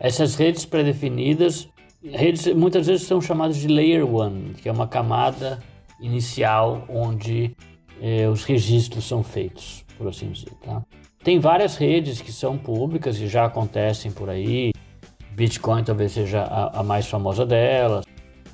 essas 0.00 0.34
redes 0.34 0.64
pré-definidas 0.64 1.68
Redes 2.12 2.46
muitas 2.54 2.86
vezes 2.86 3.06
são 3.06 3.18
chamadas 3.18 3.56
de 3.56 3.66
Layer 3.66 4.04
1, 4.04 4.54
que 4.54 4.68
é 4.68 4.72
uma 4.72 4.86
camada 4.86 5.62
inicial 5.98 6.84
onde 6.86 7.56
eh, 8.00 8.28
os 8.28 8.44
registros 8.44 9.06
são 9.06 9.22
feitos, 9.22 9.82
por 9.96 10.08
assim 10.08 10.28
dizer. 10.30 10.52
Tá? 10.62 10.82
Tem 11.22 11.38
várias 11.38 11.76
redes 11.76 12.20
que 12.20 12.30
são 12.30 12.58
públicas 12.58 13.18
e 13.18 13.26
já 13.26 13.46
acontecem 13.46 14.12
por 14.12 14.28
aí. 14.28 14.72
Bitcoin 15.34 15.84
talvez 15.84 16.12
seja 16.12 16.42
a, 16.42 16.80
a 16.80 16.82
mais 16.82 17.06
famosa 17.06 17.44
delas. 17.44 18.04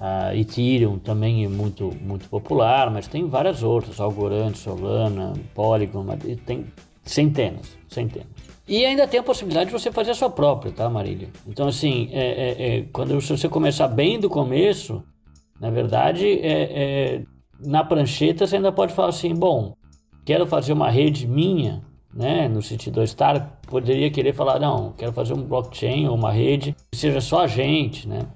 A 0.01 0.35
Ethereum 0.35 0.99
também 0.99 1.45
é 1.45 1.49
muito, 1.49 1.95
muito 2.01 2.29
popular, 2.29 2.91
mas 2.91 3.07
tem 3.07 3.29
várias 3.29 3.63
outras, 3.63 4.01
Algorand, 4.01 4.55
Solana, 4.55 5.35
Polygon, 5.55 6.07
tem 6.47 6.65
centenas, 7.05 7.77
centenas. 7.87 8.29
E 8.67 8.87
ainda 8.87 9.07
tem 9.07 9.21
a 9.21 9.23
possibilidade 9.23 9.67
de 9.67 9.73
você 9.73 9.93
fazer 9.93 10.13
a 10.13 10.15
sua 10.15 10.31
própria, 10.31 10.73
tá, 10.73 10.89
Marília? 10.89 11.29
Então, 11.47 11.69
assim, 11.69 12.09
é, 12.13 12.21
é, 12.21 12.77
é, 12.79 12.83
quando 12.93 13.21
você 13.21 13.49
começar 13.49 13.89
bem 13.89 14.19
do 14.19 14.31
começo, 14.31 15.03
na 15.61 15.71
verdade, 15.71 16.27
é, 16.27 16.63
é, 16.63 17.23
na 17.59 17.85
prancheta 17.85 18.47
você 18.47 18.57
ainda 18.57 18.73
pode 18.73 18.95
falar 18.95 19.09
assim, 19.09 19.35
bom, 19.35 19.75
quero 20.25 20.47
fazer 20.47 20.73
uma 20.73 20.89
rede 20.89 21.27
minha, 21.27 21.83
né, 22.13 22.49
no 22.49 22.61
sentido 22.61 23.03
estar, 23.03 23.61
poderia 23.67 24.11
querer 24.11 24.35
falar, 24.35 24.59
não, 24.59 24.93
quero 24.93 25.13
fazer 25.13 25.33
um 25.33 25.43
blockchain 25.43 26.09
ou 26.09 26.17
uma 26.17 26.33
rede 26.33 26.75
que 26.91 26.99
seja 26.99 27.21
só 27.21 27.43
a 27.43 27.47
gente, 27.47 28.09
né? 28.09 28.27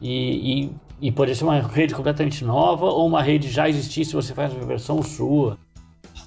E, 0.00 0.70
e, 1.00 1.08
e 1.08 1.12
pode 1.12 1.34
ser 1.34 1.44
uma 1.44 1.60
rede 1.60 1.94
completamente 1.94 2.44
nova 2.44 2.86
ou 2.86 3.06
uma 3.06 3.22
rede 3.22 3.48
já 3.48 3.68
existisse, 3.68 4.12
você 4.12 4.34
faz 4.34 4.52
uma 4.52 4.66
versão 4.66 5.02
sua. 5.02 5.58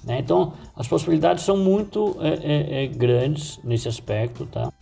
Né? 0.04 0.18
Então, 0.18 0.54
as 0.74 0.88
possibilidades 0.88 1.44
são 1.44 1.56
muito 1.56 2.16
é, 2.20 2.28
é, 2.28 2.84
é, 2.84 2.86
grandes 2.88 3.60
nesse 3.62 3.88
aspecto, 3.88 4.46
tá? 4.46 4.72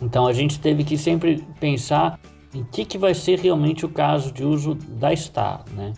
Então, 0.00 0.26
a 0.26 0.32
gente 0.32 0.58
teve 0.58 0.84
que 0.84 0.96
sempre 0.96 1.44
pensar 1.60 2.18
em 2.54 2.64
que, 2.64 2.84
que 2.84 2.96
vai 2.96 3.14
ser 3.14 3.38
realmente 3.40 3.84
o 3.84 3.88
caso 3.88 4.32
de 4.32 4.44
uso 4.44 4.74
da 4.74 5.14
Star, 5.14 5.64
né? 5.74 5.92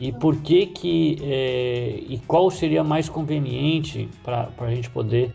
E 0.00 0.10
por 0.12 0.36
que 0.36 0.66
que 0.66 1.18
é, 1.22 2.02
e 2.08 2.18
qual 2.26 2.50
seria 2.50 2.82
mais 2.82 3.08
conveniente 3.08 4.08
para 4.24 4.50
a 4.58 4.74
gente 4.74 4.88
poder 4.88 5.34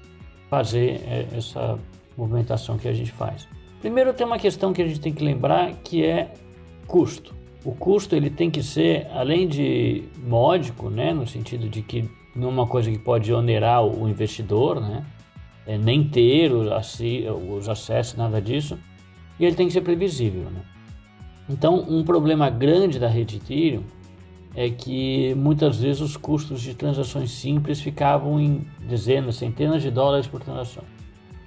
fazer 0.50 1.01
é, 1.07 1.27
essa 1.34 1.77
movimentação 2.17 2.77
que 2.77 2.88
a 2.88 2.93
gente 2.93 3.12
faz. 3.12 3.48
Primeiro 3.79 4.13
tem 4.13 4.25
uma 4.25 4.39
questão 4.39 4.74
que 4.74 4.81
a 4.81 4.88
gente 4.88 5.00
tem 5.00 5.13
que 5.13 5.24
lembrar 5.24 5.72
que 5.84 6.03
é 6.03 6.34
custo. 6.88 7.36
O 7.63 7.72
custo 7.72 8.15
ele 8.15 8.29
tem 8.29 8.50
que 8.50 8.63
ser 8.63 9.07
além 9.12 9.48
de 9.48 10.03
módico, 10.25 10.89
né, 10.89 11.13
no 11.13 11.27
sentido 11.27 11.67
de 11.67 11.81
que 11.81 12.10
não 12.36 12.62
é 12.62 12.67
coisa 12.67 12.91
que 12.91 12.98
pode 12.98 13.34
onerar 13.34 13.84
o 13.84 14.10
investidor, 14.10 14.81
né? 14.81 15.05
É, 15.65 15.77
nem 15.77 16.03
ter 16.03 16.51
os, 16.51 16.67
os 17.50 17.69
acessos, 17.69 18.15
nada 18.15 18.39
disso. 18.39 18.77
E 19.39 19.45
ele 19.45 19.55
tem 19.55 19.67
que 19.67 19.74
ser 19.74 19.81
previsível, 19.81 20.43
né? 20.43 20.62
Então, 21.50 21.86
um 21.88 22.03
problema 22.03 22.50
grande 22.50 23.00
da 23.00 23.07
rede 23.07 23.38
Ethereum 23.38 23.84
é 24.55 24.69
que 24.69 25.33
muitas 25.35 25.77
vezes 25.77 26.01
os 26.01 26.15
custos 26.15 26.62
de 26.62 26.74
transações 26.74 27.31
simples 27.31 27.81
ficavam 27.81 28.39
em 28.39 28.65
dezenas, 28.79 29.35
centenas 29.35 29.81
de 29.81 29.91
dólares 29.91 30.27
por 30.27 30.41
transação. 30.41 30.83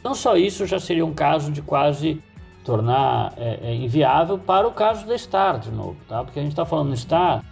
Não 0.05 0.15
só 0.15 0.37
isso 0.37 0.67
já 0.67 0.79
seria 0.79 1.05
um 1.05 1.15
caso 1.15 1.51
de 1.51 1.63
quase 1.63 2.23
tornar 2.63 3.33
é, 3.39 3.61
é, 3.63 3.75
inviável 3.75 4.39
para 4.39 4.69
o 4.69 4.73
caso 4.73 5.07
da 5.07 5.17
Star 5.17 5.59
de 5.59 5.71
novo, 5.71 5.97
tá? 6.07 6.23
Porque 6.23 6.39
a 6.39 6.43
gente 6.43 6.53
está 6.53 6.67
falando 6.67 6.95
Star 6.97 7.43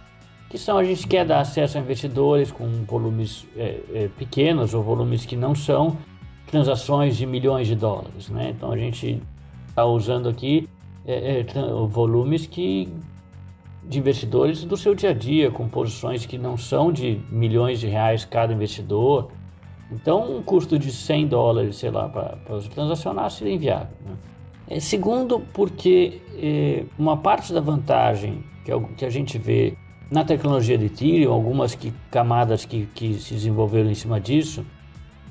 que 0.49 0.57
são 0.57 0.77
a 0.77 0.83
gente 0.83 1.07
quer 1.07 1.25
dar 1.25 1.41
acesso 1.41 1.77
a 1.77 1.81
investidodores 1.81 2.51
com 2.51 2.67
volumes 2.85 3.45
é, 3.57 3.81
é, 3.93 4.09
pequenos 4.17 4.73
ou 4.73 4.81
volumes 4.81 5.25
que 5.25 5.35
não 5.35 5.53
são 5.53 5.97
transações 6.49 7.17
de 7.17 7.25
milhões 7.25 7.67
de 7.67 7.75
dólares, 7.75 8.29
né? 8.29 8.53
Então 8.55 8.71
a 8.71 8.77
gente 8.77 9.21
está 9.67 9.83
usando 9.85 10.29
aqui 10.29 10.69
é, 11.05 11.39
é 11.39 11.45
volumes 11.87 12.45
que 12.45 12.87
de 13.87 13.99
investidores 13.99 14.63
do 14.65 14.75
seu 14.75 14.93
dia 14.93 15.11
a 15.11 15.13
dia, 15.13 15.49
com 15.49 15.67
posições 15.67 16.25
que 16.25 16.37
não 16.37 16.57
são 16.57 16.91
de 16.91 17.21
milhões 17.29 17.79
de 17.79 17.87
reais 17.87 18.25
cada 18.25 18.53
investidor. 18.53 19.31
Então, 19.91 20.37
um 20.37 20.43
custo 20.43 20.77
de 20.77 20.91
100 20.91 21.27
dólares, 21.27 21.77
sei 21.77 21.89
lá, 21.89 22.09
para 22.09 22.37
transacionar 22.73 23.31
seria 23.31 23.53
inviável. 23.53 23.95
Né? 24.05 24.15
É, 24.69 24.79
segundo, 24.81 25.39
porque 25.53 26.21
é, 26.35 26.83
uma 26.99 27.15
parte 27.15 27.53
da 27.53 27.61
vantagem 27.61 28.43
que, 28.65 28.71
é 28.71 28.79
que 28.97 29.05
a 29.05 29.09
gente 29.09 29.37
vê 29.37 29.77
na 30.11 30.25
tecnologia 30.25 30.77
de 30.77 30.85
Ethereum, 30.85 31.31
algumas 31.31 31.73
que, 31.73 31.93
camadas 32.11 32.65
que, 32.65 32.85
que 32.93 33.13
se 33.13 33.33
desenvolveram 33.33 33.89
em 33.89 33.95
cima 33.95 34.19
disso, 34.19 34.65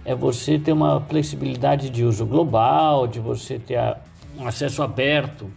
é 0.05 0.15
você 0.15 0.59
ter 0.59 0.73
uma 0.73 1.01
flexibilidade 1.01 1.91
de 1.91 2.05
uso 2.05 2.25
global, 2.25 3.07
de 3.07 3.21
você 3.21 3.59
ter 3.59 3.77
a, 3.77 3.99
um 4.39 4.47
acesso 4.47 4.83
aberto 4.83 5.51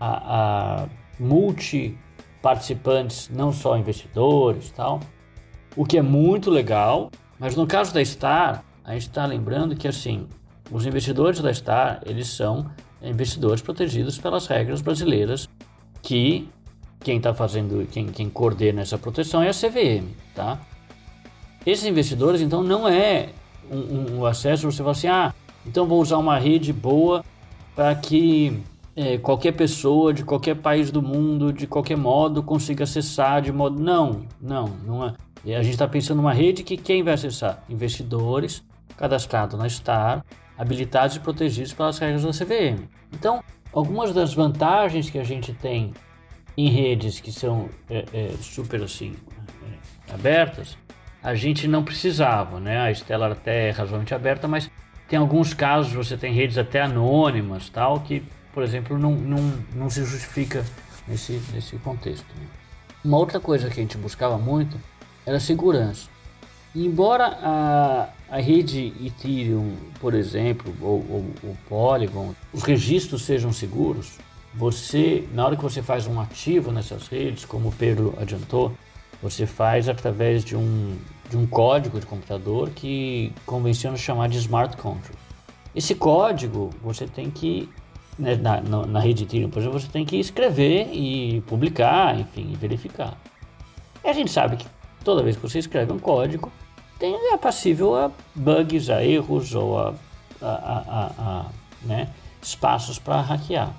a, 0.00 0.82
a 0.82 0.88
multi 1.20 1.96
participantes, 2.44 3.30
não 3.30 3.50
só 3.50 3.74
investidores 3.78 4.70
tal, 4.70 5.00
o 5.74 5.86
que 5.86 5.96
é 5.96 6.02
muito 6.02 6.50
legal. 6.50 7.10
Mas 7.38 7.56
no 7.56 7.66
caso 7.66 7.94
da 7.94 8.04
Star, 8.04 8.62
a 8.84 8.92
gente 8.92 9.08
está 9.08 9.24
lembrando 9.24 9.74
que 9.74 9.88
assim, 9.88 10.28
os 10.70 10.84
investidores 10.84 11.40
da 11.40 11.52
Star, 11.54 12.02
eles 12.04 12.28
são 12.28 12.70
investidores 13.02 13.62
protegidos 13.62 14.18
pelas 14.18 14.46
regras 14.46 14.82
brasileiras 14.82 15.48
que 16.02 16.46
quem 17.00 17.16
está 17.16 17.32
fazendo, 17.32 17.86
quem, 17.90 18.06
quem 18.08 18.28
coordena 18.28 18.82
essa 18.82 18.98
proteção 18.98 19.42
é 19.42 19.48
a 19.48 19.52
CVM, 19.54 20.06
tá? 20.34 20.60
Esses 21.64 21.86
investidores, 21.86 22.42
então, 22.42 22.62
não 22.62 22.86
é 22.86 23.30
um, 23.70 24.18
um, 24.18 24.26
acesso, 24.26 24.70
você 24.70 24.78
fala 24.78 24.90
assim, 24.90 25.08
ah, 25.08 25.34
então 25.66 25.86
vou 25.86 26.00
usar 26.00 26.18
uma 26.18 26.38
rede 26.38 26.74
boa 26.74 27.24
para 27.74 27.94
que 27.94 28.62
é, 28.96 29.18
qualquer 29.18 29.52
pessoa 29.52 30.12
de 30.12 30.24
qualquer 30.24 30.56
país 30.56 30.90
do 30.90 31.02
mundo, 31.02 31.52
de 31.52 31.66
qualquer 31.66 31.96
modo, 31.96 32.42
consiga 32.42 32.84
acessar 32.84 33.42
de 33.42 33.52
modo... 33.52 33.82
Não, 33.82 34.22
não, 34.40 34.68
não 34.84 35.04
é. 35.04 35.14
E 35.44 35.54
a 35.54 35.62
gente 35.62 35.72
está 35.72 35.86
pensando 35.86 36.18
numa 36.18 36.32
rede 36.32 36.62
que 36.62 36.76
quem 36.76 37.02
vai 37.02 37.14
acessar? 37.14 37.62
Investidores 37.68 38.62
cadastrados 38.96 39.58
na 39.58 39.68
STAR, 39.68 40.24
habilitados 40.56 41.16
e 41.16 41.20
protegidos 41.20 41.72
pelas 41.72 41.98
regras 41.98 42.22
da 42.22 42.30
CVM. 42.30 42.88
Então, 43.12 43.42
algumas 43.72 44.14
das 44.14 44.32
vantagens 44.32 45.10
que 45.10 45.18
a 45.18 45.24
gente 45.24 45.52
tem 45.52 45.92
em 46.56 46.68
redes 46.68 47.20
que 47.20 47.32
são 47.32 47.68
é, 47.90 48.04
é, 48.12 48.30
super 48.40 48.82
assim 48.82 49.14
é, 50.08 50.14
abertas, 50.14 50.78
a 51.22 51.34
gente 51.34 51.66
não 51.66 51.82
precisava, 51.82 52.60
né? 52.60 52.78
A 52.78 52.94
Stellar 52.94 53.32
até 53.32 53.68
é 53.68 53.70
razoavelmente 53.70 54.14
aberta, 54.14 54.46
mas 54.46 54.70
tem 55.08 55.18
alguns 55.18 55.52
casos, 55.52 55.92
você 55.92 56.16
tem 56.16 56.32
redes 56.32 56.58
até 56.58 56.82
anônimas, 56.82 57.68
tal, 57.68 58.00
que, 58.00 58.22
por 58.54 58.62
exemplo, 58.62 58.96
não, 58.98 59.12
não, 59.12 59.58
não 59.74 59.90
se 59.90 60.04
justifica 60.04 60.64
nesse, 61.06 61.42
nesse 61.52 61.76
contexto. 61.78 62.26
Né? 62.38 62.46
Uma 63.04 63.18
outra 63.18 63.38
coisa 63.38 63.68
que 63.68 63.80
a 63.80 63.82
gente 63.82 63.98
buscava 63.98 64.38
muito 64.38 64.80
era 65.26 65.38
segurança. 65.38 66.08
Embora 66.74 67.26
a, 67.42 68.08
a 68.30 68.38
rede 68.38 68.92
Ethereum, 69.04 69.74
por 70.00 70.14
exemplo, 70.14 70.74
ou, 70.80 71.04
ou 71.10 71.20
o 71.42 71.56
Polygon, 71.68 72.34
os 72.52 72.62
registros 72.62 73.22
sejam 73.22 73.52
seguros, 73.52 74.18
você, 74.54 75.28
na 75.32 75.44
hora 75.44 75.56
que 75.56 75.62
você 75.62 75.82
faz 75.82 76.06
um 76.06 76.20
ativo 76.20 76.70
nessas 76.70 77.08
redes, 77.08 77.44
como 77.44 77.68
o 77.68 77.72
Pedro 77.72 78.14
adiantou, 78.20 78.72
você 79.20 79.46
faz 79.46 79.88
através 79.88 80.44
de 80.44 80.56
um, 80.56 80.96
de 81.28 81.36
um 81.36 81.46
código 81.46 81.98
de 81.98 82.06
computador 82.06 82.70
que 82.70 83.32
convenciona 83.44 83.96
chamar 83.96 84.28
de 84.28 84.38
smart 84.38 84.76
contract. 84.76 85.18
Esse 85.74 85.94
código 85.94 86.70
você 86.82 87.06
tem 87.06 87.30
que, 87.30 87.68
né, 88.18 88.36
na, 88.36 88.60
na, 88.60 88.86
na 88.86 89.00
rede 89.00 89.24
Ethereum, 89.24 89.50
por 89.50 89.60
exemplo, 89.60 89.78
você 89.78 89.88
tem 89.88 90.04
que 90.04 90.16
escrever 90.16 90.88
e 90.92 91.40
publicar, 91.42 92.18
enfim, 92.18 92.50
e 92.52 92.56
verificar. 92.56 93.16
E 94.04 94.08
a 94.08 94.12
gente 94.12 94.30
sabe 94.30 94.56
que 94.56 94.66
toda 95.04 95.22
vez 95.22 95.36
que 95.36 95.42
você 95.42 95.58
escreve 95.58 95.92
um 95.92 95.98
código, 95.98 96.50
tem, 96.98 97.14
é 97.32 97.36
passível 97.36 97.96
a 97.96 98.10
bugs, 98.34 98.88
a 98.88 99.04
erros 99.04 99.54
ou 99.54 99.78
a, 99.78 99.94
a, 100.40 100.48
a, 100.48 101.12
a 101.18 101.46
né, 101.82 102.08
espaços 102.42 102.98
para 102.98 103.20
hackear. 103.20 103.74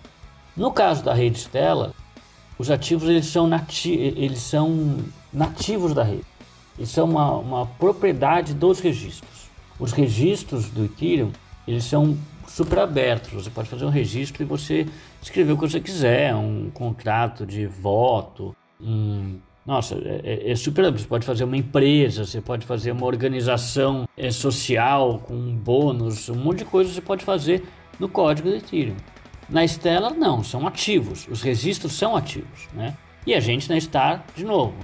No 0.56 0.72
caso 0.72 1.04
da 1.04 1.13
rede 1.13 1.39
Stella, 1.39 1.94
os 2.58 2.70
ativos 2.70 3.10
eles 3.10 3.25
são, 3.25 3.48
nati 3.48 3.92
eles 3.92 4.39
são 4.39 4.98
nativos 5.34 5.94
da 5.94 6.04
rede. 6.04 6.25
Eles 6.77 6.89
são 6.89 7.10
uma, 7.10 7.32
uma 7.38 7.65
propriedade 7.65 8.54
dos 8.54 8.80
registros. 8.80 9.50
Os 9.80 9.92
registros 9.92 10.70
do 10.70 10.86
Ethereum 10.86 11.32
eles 11.68 11.84
são 11.84 12.18
super 12.56 12.80
abertos. 12.80 13.34
Você 13.34 13.50
pode 13.50 13.68
fazer 13.68 13.84
um 13.84 13.90
registro 13.90 14.42
e 14.42 14.46
você 14.46 14.86
escrever 15.22 15.52
o 15.52 15.58
que 15.58 15.70
você 15.70 15.82
quiser, 15.82 16.34
um 16.34 16.70
contrato 16.74 17.46
de 17.46 17.68
voto, 17.68 18.56
um 18.80 19.40
nossa, 19.66 19.96
é, 19.96 20.22
é, 20.24 20.52
é 20.52 20.56
super. 20.56 20.90
Você 20.92 21.08
pode 21.08 21.26
fazer 21.26 21.44
uma 21.44 21.58
empresa, 21.58 22.24
você 22.24 22.40
pode 22.40 22.66
fazer 22.66 22.92
uma 22.92 23.06
organização 23.06 24.08
é, 24.16 24.32
social 24.32 25.20
com 25.20 25.36
bônus, 25.56 26.30
um 26.30 26.36
monte 26.36 26.60
de 26.60 26.66
coisa 26.66 26.94
você 26.94 27.02
pode 27.02 27.26
fazer 27.26 27.64
no 28.00 28.08
código 28.08 28.50
do 28.50 28.56
Ethereum. 28.56 28.96
Na 29.50 29.66
Stella, 29.66 30.12
não, 30.12 30.44
são 30.44 30.66
ativos, 30.66 31.28
os 31.30 31.42
registros 31.42 31.94
são 31.94 32.16
ativos, 32.16 32.70
né? 32.74 32.96
E 33.26 33.34
a 33.34 33.40
gente 33.40 33.68
na 33.68 33.80
Star, 33.80 34.24
de 34.36 34.46
novo, 34.46 34.76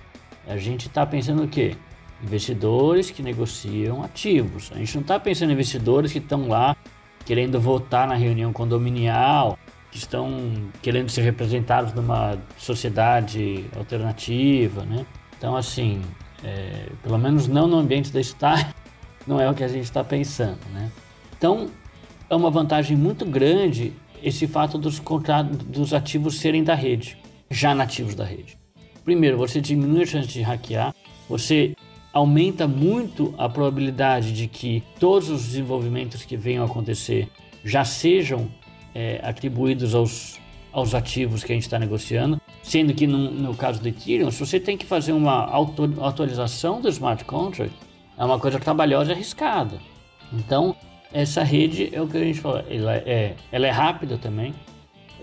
a 0.47 0.57
gente 0.57 0.87
está 0.87 1.05
pensando 1.05 1.43
o 1.43 1.47
quê? 1.47 1.75
Investidores 2.23 3.11
que 3.11 3.21
negociam 3.21 4.03
ativos. 4.03 4.71
A 4.73 4.77
gente 4.77 4.95
não 4.95 5.01
está 5.01 5.19
pensando 5.19 5.51
em 5.51 5.53
investidores 5.53 6.11
que 6.11 6.17
estão 6.17 6.47
lá 6.47 6.75
querendo 7.25 7.59
votar 7.59 8.07
na 8.07 8.15
reunião 8.15 8.51
condominial 8.51 9.57
que 9.91 9.97
estão 9.97 10.69
querendo 10.81 11.09
ser 11.09 11.21
representados 11.21 11.93
numa 11.93 12.37
sociedade 12.57 13.65
alternativa, 13.75 14.83
né? 14.83 15.05
Então, 15.37 15.55
assim, 15.55 16.01
é, 16.43 16.87
pelo 17.03 17.17
menos 17.17 17.47
não 17.47 17.67
no 17.67 17.77
ambiente 17.77 18.11
da 18.11 18.23
Star, 18.23 18.73
não 19.27 19.39
é 19.39 19.49
o 19.49 19.53
que 19.53 19.63
a 19.63 19.67
gente 19.67 19.83
está 19.83 20.03
pensando, 20.03 20.59
né? 20.73 20.89
Então, 21.37 21.69
é 22.29 22.35
uma 22.35 22.49
vantagem 22.49 22.95
muito 22.95 23.25
grande 23.25 23.93
esse 24.23 24.47
fato 24.47 24.77
dos 24.77 25.01
dos 25.67 25.93
ativos 25.93 26.39
serem 26.39 26.63
da 26.63 26.75
rede, 26.75 27.17
já 27.49 27.73
nativos 27.75 28.15
da 28.15 28.23
rede. 28.23 28.57
Primeiro, 29.03 29.37
você 29.37 29.59
diminui 29.59 30.03
a 30.03 30.05
chance 30.05 30.27
de 30.27 30.41
hackear, 30.41 30.93
você 31.27 31.75
aumenta 32.13 32.67
muito 32.67 33.33
a 33.37 33.47
probabilidade 33.47 34.33
de 34.33 34.47
que 34.47 34.83
todos 34.99 35.29
os 35.29 35.43
desenvolvimentos 35.43 36.23
que 36.25 36.35
venham 36.35 36.63
a 36.63 36.67
acontecer 36.67 37.29
já 37.63 37.85
sejam 37.85 38.49
é, 38.93 39.19
atribuídos 39.23 39.95
aos, 39.95 40.39
aos 40.71 40.93
ativos 40.93 41.43
que 41.43 41.51
a 41.51 41.55
gente 41.55 41.63
está 41.63 41.79
negociando, 41.79 42.41
sendo 42.61 42.93
que 42.93 43.07
no, 43.07 43.31
no, 43.31 43.55
caso 43.55 43.81
do 43.81 43.87
Ethereum, 43.87 44.31
se 44.31 44.39
você 44.39 44.59
tem 44.59 44.77
que 44.77 44.85
fazer 44.85 45.13
uma 45.13 45.45
auto, 45.45 45.83
atualização 46.03 46.81
do 46.81 46.89
smart 46.89 47.23
contract, 47.25 47.75
é 48.17 48.25
uma 48.25 48.39
coisa 48.39 48.59
trabalhosa 48.59 49.11
e 49.11 49.15
arriscada. 49.15 49.79
Então, 50.33 50.75
essa 51.13 51.43
rede 51.43 51.89
é 51.93 52.01
o 52.01 52.07
que 52.07 52.17
a 52.17 52.23
gente 52.23 52.39
fala, 52.39 52.65
ela 52.69 52.95
é, 52.95 53.35
ela 53.51 53.67
é 53.67 53.71
rápida 53.71 54.17
também, 54.17 54.53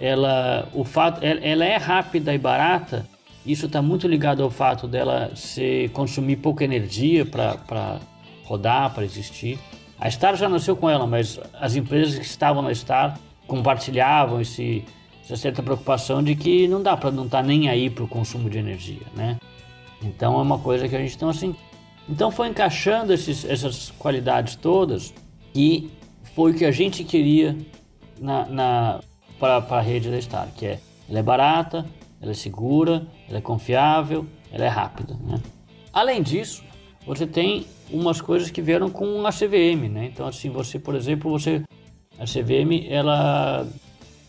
ela, 0.01 0.69
o 0.73 0.85
fato, 0.85 1.25
ela, 1.25 1.41
ela 1.41 1.65
é 1.65 1.77
rápida 1.77 2.35
e 2.35 2.39
barata, 2.39 3.07
isso 3.49 3.65
está 3.65 3.81
muito 3.81 4.07
ligado 4.07 4.43
ao 4.43 4.51
fato 4.51 4.87
dela 4.87 5.33
se 5.35 5.91
consumir 5.95 6.37
pouca 6.37 6.63
energia 6.63 7.25
para 7.25 7.99
rodar, 8.45 8.93
para 8.93 9.05
existir. 9.05 9.59
A 9.99 10.11
Star 10.11 10.37
já 10.37 10.51
nasceu 10.51 10.77
com 10.77 10.89
ela, 10.89 11.07
mas 11.07 11.41
as 11.55 11.75
empresas 11.75 12.19
que 12.19 12.27
estavam 12.27 12.63
na 12.63 12.75
Star 12.75 13.19
compartilhavam 13.47 14.43
esse, 14.43 14.85
essa 15.25 15.35
certa 15.35 15.63
preocupação 15.63 16.23
de 16.23 16.37
que 16.37 16.69
não 16.69 16.83
dá 16.83 16.95
para 16.95 17.11
não 17.11 17.25
estar 17.25 17.39
tá 17.39 17.43
nem 17.43 17.71
aí 17.71 17.89
para 17.89 18.05
o 18.05 18.09
consumo 18.09 18.51
de 18.51 18.59
energia, 18.59 19.07
né? 19.17 19.39
Então 20.03 20.39
é 20.39 20.43
uma 20.43 20.59
coisa 20.59 20.87
que 20.87 20.95
a 20.95 20.99
gente 20.99 21.17
então 21.17 21.31
assim, 21.31 21.57
então 22.07 22.31
foi 22.31 22.49
encaixando 22.49 23.15
esses, 23.15 23.47
essas 23.47 23.91
qualidades 23.93 24.57
todas 24.57 25.15
e 25.55 25.91
foi 26.35 26.53
o 26.53 26.55
que 26.55 26.67
a 26.67 26.71
gente 26.71 27.03
queria 27.03 27.57
na, 28.21 28.47
na 28.47 29.01
para 29.41 29.57
a 29.57 29.81
rede 29.81 30.11
da 30.11 30.21
Star, 30.21 30.49
que 30.55 30.67
é 30.67 30.81
ela 31.09 31.21
é 31.21 31.23
barata, 31.23 31.87
ela 32.21 32.33
é 32.33 32.35
segura, 32.35 33.07
ela 33.29 33.39
é 33.39 33.41
confiável, 33.41 34.27
ela 34.53 34.65
é 34.65 34.69
rápida, 34.69 35.17
né? 35.25 35.41
Além 35.93 36.23
disso, 36.23 36.63
você 37.07 37.27
tem 37.27 37.67
umas 37.91 38.21
coisas 38.21 38.51
que 38.51 38.61
vieram 38.61 38.91
com 38.91 39.27
a 39.27 39.31
CVM, 39.31 39.89
né? 39.91 40.11
Então 40.13 40.27
assim, 40.27 40.51
você, 40.51 40.79
por 40.79 40.95
exemplo, 40.95 41.31
você 41.31 41.63
a 42.19 42.25
CVM, 42.25 42.87
ela, 42.91 43.67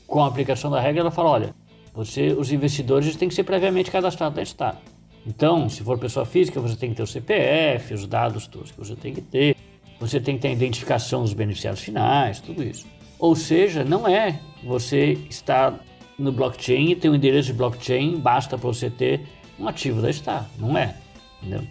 com 0.06 0.23
a 0.23 0.28
aplicação 0.28 0.69
da 0.69 0.80
regra, 0.80 1.02
ela 1.02 1.12
fala, 1.12 1.30
olha, 1.30 1.56
você, 1.93 2.34
os 2.34 2.52
investidores 2.52 3.15
têm 3.15 3.28
que 3.28 3.34
ser 3.34 3.43
previamente 3.43 3.89
cadastrados 3.89 4.36
na 4.38 4.43
Estado. 4.43 4.78
Então, 5.25 5.67
se 5.67 5.84
for 5.84 5.97
pessoa 5.97 6.25
física, 6.25 6.62
você 6.62 6.75
tem 6.75 6.91
que 6.91 6.95
ter 6.95 7.04
o 7.04 7.08
CPF, 7.08 7.93
os 7.93 8.06
dados 8.06 8.47
todos 8.47 8.71
que 8.71 8.78
você 8.78 8.95
tem 8.95 9.13
que 9.13 9.21
ter, 9.21 9.56
você 9.99 10.19
tem 10.19 10.36
que 10.36 10.41
ter 10.43 10.49
a 10.49 10.52
identificação 10.52 11.23
dos 11.23 11.34
beneficiários 11.34 11.82
finais, 11.82 12.39
tudo 12.39 12.63
isso. 12.63 12.86
Ou 13.17 13.36
seja, 13.36 13.84
não 13.84 14.08
é 14.08 14.39
você 14.63 15.17
estar 15.30 15.78
no 16.19 16.32
blockchain 16.32 16.91
e 16.91 16.95
ter 16.95 17.10
um 17.10 17.15
endereço 17.15 17.47
de 17.47 17.53
blockchain, 17.53 18.17
basta 18.17 18.58
para 18.58 18.67
você 18.67 18.89
ter 18.89 19.21
um 19.58 19.67
ativo 19.67 20.01
da 20.01 20.12
Star. 20.12 20.49
Não 20.60 20.77
é. 20.77 20.95
Entendeu? 21.41 21.65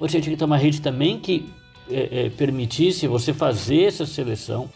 Você 0.00 0.20
tinha 0.20 0.32
que 0.32 0.38
ter 0.38 0.44
uma 0.44 0.56
rede 0.56 0.80
também 0.80 1.18
que 1.18 1.48
é, 1.90 2.26
é, 2.26 2.30
permitisse 2.30 3.06
você 3.06 3.32
fazer 3.32 3.84
essa 3.84 4.04
seleção 4.04 4.68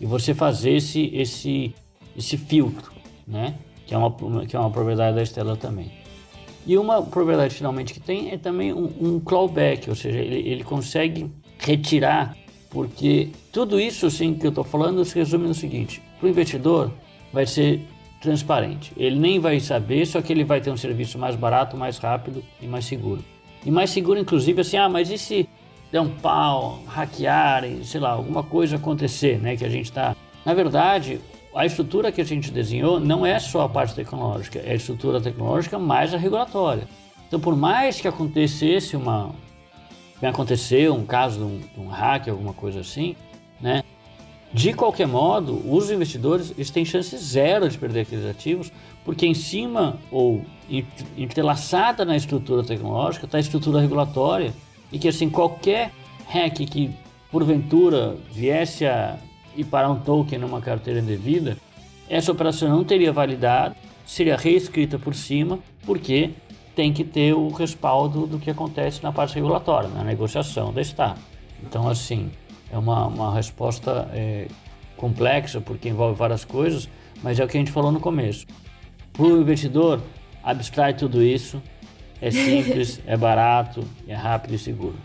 e 0.00 0.06
você 0.06 0.34
fazer 0.34 0.72
esse, 0.72 1.10
esse, 1.14 1.74
esse 2.16 2.36
filtro, 2.36 2.92
né? 3.26 3.54
Que 3.86 3.94
é, 3.94 3.98
uma, 3.98 4.44
que 4.46 4.56
é 4.56 4.58
uma 4.58 4.70
propriedade 4.70 5.16
da 5.16 5.24
Stella 5.24 5.56
também. 5.56 5.90
E 6.66 6.76
uma 6.76 7.00
propriedade 7.00 7.54
finalmente 7.54 7.94
que 7.94 8.00
tem 8.00 8.30
é 8.32 8.36
também 8.36 8.72
um, 8.72 8.90
um 9.00 9.20
clawback, 9.20 9.88
ou 9.88 9.94
seja, 9.94 10.18
ele, 10.18 10.48
ele 10.48 10.64
consegue 10.64 11.30
retirar, 11.58 12.36
porque 12.70 13.30
tudo 13.52 13.78
isso 13.78 14.06
assim, 14.06 14.34
que 14.34 14.44
eu 14.44 14.48
estou 14.48 14.64
falando 14.64 15.04
se 15.04 15.14
resume 15.14 15.46
no 15.46 15.54
seguinte: 15.54 16.02
para 16.18 16.26
o 16.26 16.28
investidor 16.28 16.90
vai 17.32 17.46
ser 17.46 17.86
transparente. 18.26 18.92
Ele 18.96 19.16
nem 19.16 19.38
vai 19.38 19.60
saber, 19.60 20.04
só 20.04 20.20
que 20.20 20.32
ele 20.32 20.42
vai 20.42 20.60
ter 20.60 20.70
um 20.70 20.76
serviço 20.76 21.16
mais 21.16 21.36
barato, 21.36 21.76
mais 21.76 21.98
rápido 21.98 22.42
e 22.60 22.66
mais 22.66 22.84
seguro. 22.84 23.24
E 23.64 23.70
mais 23.70 23.90
seguro, 23.90 24.18
inclusive, 24.18 24.60
assim, 24.60 24.76
ah, 24.76 24.88
mas 24.88 25.10
e 25.10 25.16
se 25.16 25.48
der 25.92 26.00
um 26.00 26.08
pau, 26.08 26.82
hackear, 26.86 27.64
sei 27.84 28.00
lá, 28.00 28.10
alguma 28.10 28.42
coisa 28.42 28.76
acontecer, 28.76 29.38
né? 29.38 29.56
Que 29.56 29.64
a 29.64 29.68
gente 29.68 29.86
está. 29.86 30.16
Na 30.44 30.54
verdade, 30.54 31.20
a 31.54 31.64
estrutura 31.64 32.10
que 32.10 32.20
a 32.20 32.24
gente 32.24 32.50
desenhou 32.50 32.98
não 32.98 33.24
é 33.24 33.38
só 33.38 33.62
a 33.62 33.68
parte 33.68 33.94
tecnológica, 33.94 34.58
é 34.58 34.72
a 34.72 34.74
estrutura 34.74 35.20
tecnológica 35.20 35.78
mais 35.78 36.12
a 36.12 36.18
regulatória. 36.18 36.88
Então, 37.28 37.38
por 37.38 37.56
mais 37.56 38.00
que 38.00 38.08
acontecesse 38.08 38.96
uma. 38.96 39.30
Venha 40.20 40.32
um 40.92 41.04
caso 41.04 41.38
de 41.38 41.44
um, 41.44 41.58
de 41.58 41.80
um 41.80 41.88
hack, 41.88 42.28
alguma 42.28 42.54
coisa 42.54 42.80
assim? 42.80 43.14
De 44.56 44.72
qualquer 44.72 45.06
modo, 45.06 45.62
os 45.70 45.90
investidores 45.90 46.70
têm 46.70 46.82
chance 46.82 47.14
zero 47.18 47.68
de 47.68 47.76
perder 47.76 48.00
aqueles 48.00 48.24
ativos, 48.24 48.72
porque 49.04 49.26
em 49.26 49.34
cima 49.34 49.98
ou 50.10 50.42
entrelaçada 51.14 52.06
na 52.06 52.16
estrutura 52.16 52.64
tecnológica 52.64 53.26
está 53.26 53.36
a 53.36 53.40
estrutura 53.40 53.82
regulatória 53.82 54.54
e 54.90 54.98
que 54.98 55.08
assim 55.08 55.28
qualquer 55.28 55.92
hack 56.28 56.54
que 56.54 56.90
porventura 57.30 58.16
viesse 58.32 58.86
a 58.86 59.18
ir 59.54 59.64
para 59.64 59.90
um 59.90 60.00
token 60.00 60.38
numa 60.38 60.62
carteira 60.62 61.00
indevida, 61.00 61.58
essa 62.08 62.32
operação 62.32 62.70
não 62.70 62.82
teria 62.82 63.12
validade, 63.12 63.74
seria 64.06 64.38
reescrita 64.38 64.98
por 64.98 65.14
cima, 65.14 65.58
porque 65.84 66.30
tem 66.74 66.94
que 66.94 67.04
ter 67.04 67.34
o 67.34 67.50
respaldo 67.50 68.26
do 68.26 68.38
que 68.38 68.50
acontece 68.50 69.02
na 69.02 69.12
parte 69.12 69.34
regulatória, 69.34 69.90
na 69.90 70.02
negociação 70.02 70.72
da 70.72 70.80
Estado. 70.80 71.20
Então, 71.62 71.86
assim, 71.86 72.30
é 72.70 72.78
uma, 72.78 73.06
uma 73.06 73.34
resposta 73.34 74.08
é, 74.12 74.48
complexa, 74.96 75.60
porque 75.60 75.88
envolve 75.88 76.18
várias 76.18 76.44
coisas, 76.44 76.88
mas 77.22 77.38
é 77.38 77.44
o 77.44 77.48
que 77.48 77.56
a 77.56 77.60
gente 77.60 77.72
falou 77.72 77.92
no 77.92 78.00
começo. 78.00 78.46
Para 79.12 79.24
o 79.24 79.40
investidor, 79.40 80.02
abstrai 80.42 80.94
tudo 80.94 81.22
isso, 81.22 81.62
é 82.20 82.30
simples, 82.30 83.00
é 83.06 83.16
barato, 83.16 83.84
é 84.06 84.14
rápido 84.14 84.54
e 84.54 84.58
seguro. 84.58 84.96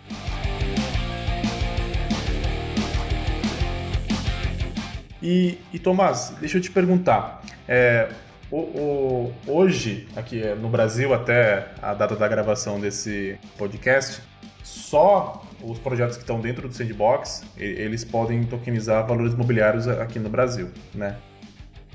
E, 5.22 5.60
e 5.72 5.78
Tomás, 5.78 6.36
deixa 6.40 6.58
eu 6.58 6.62
te 6.62 6.72
perguntar. 6.72 7.44
É, 7.68 8.10
o, 8.50 8.58
o, 8.58 9.34
hoje, 9.48 10.08
aqui 10.16 10.44
no 10.56 10.68
Brasil, 10.68 11.14
até 11.14 11.70
a 11.82 11.94
data 11.94 12.16
da 12.16 12.28
gravação 12.28 12.80
desse 12.80 13.38
podcast, 13.58 14.22
só 14.64 15.44
os 15.64 15.80
projetos 15.80 16.18
que 16.18 16.24
estão 16.24 16.40
dentro 16.40 16.68
do 16.68 16.74
sandbox, 16.74 17.44
eles 17.58 18.04
podem 18.04 18.44
tokenizar 18.44 19.06
valores 19.08 19.34
imobiliários 19.34 19.88
aqui 19.88 20.20
no 20.20 20.30
Brasil, 20.30 20.70
né? 20.94 21.18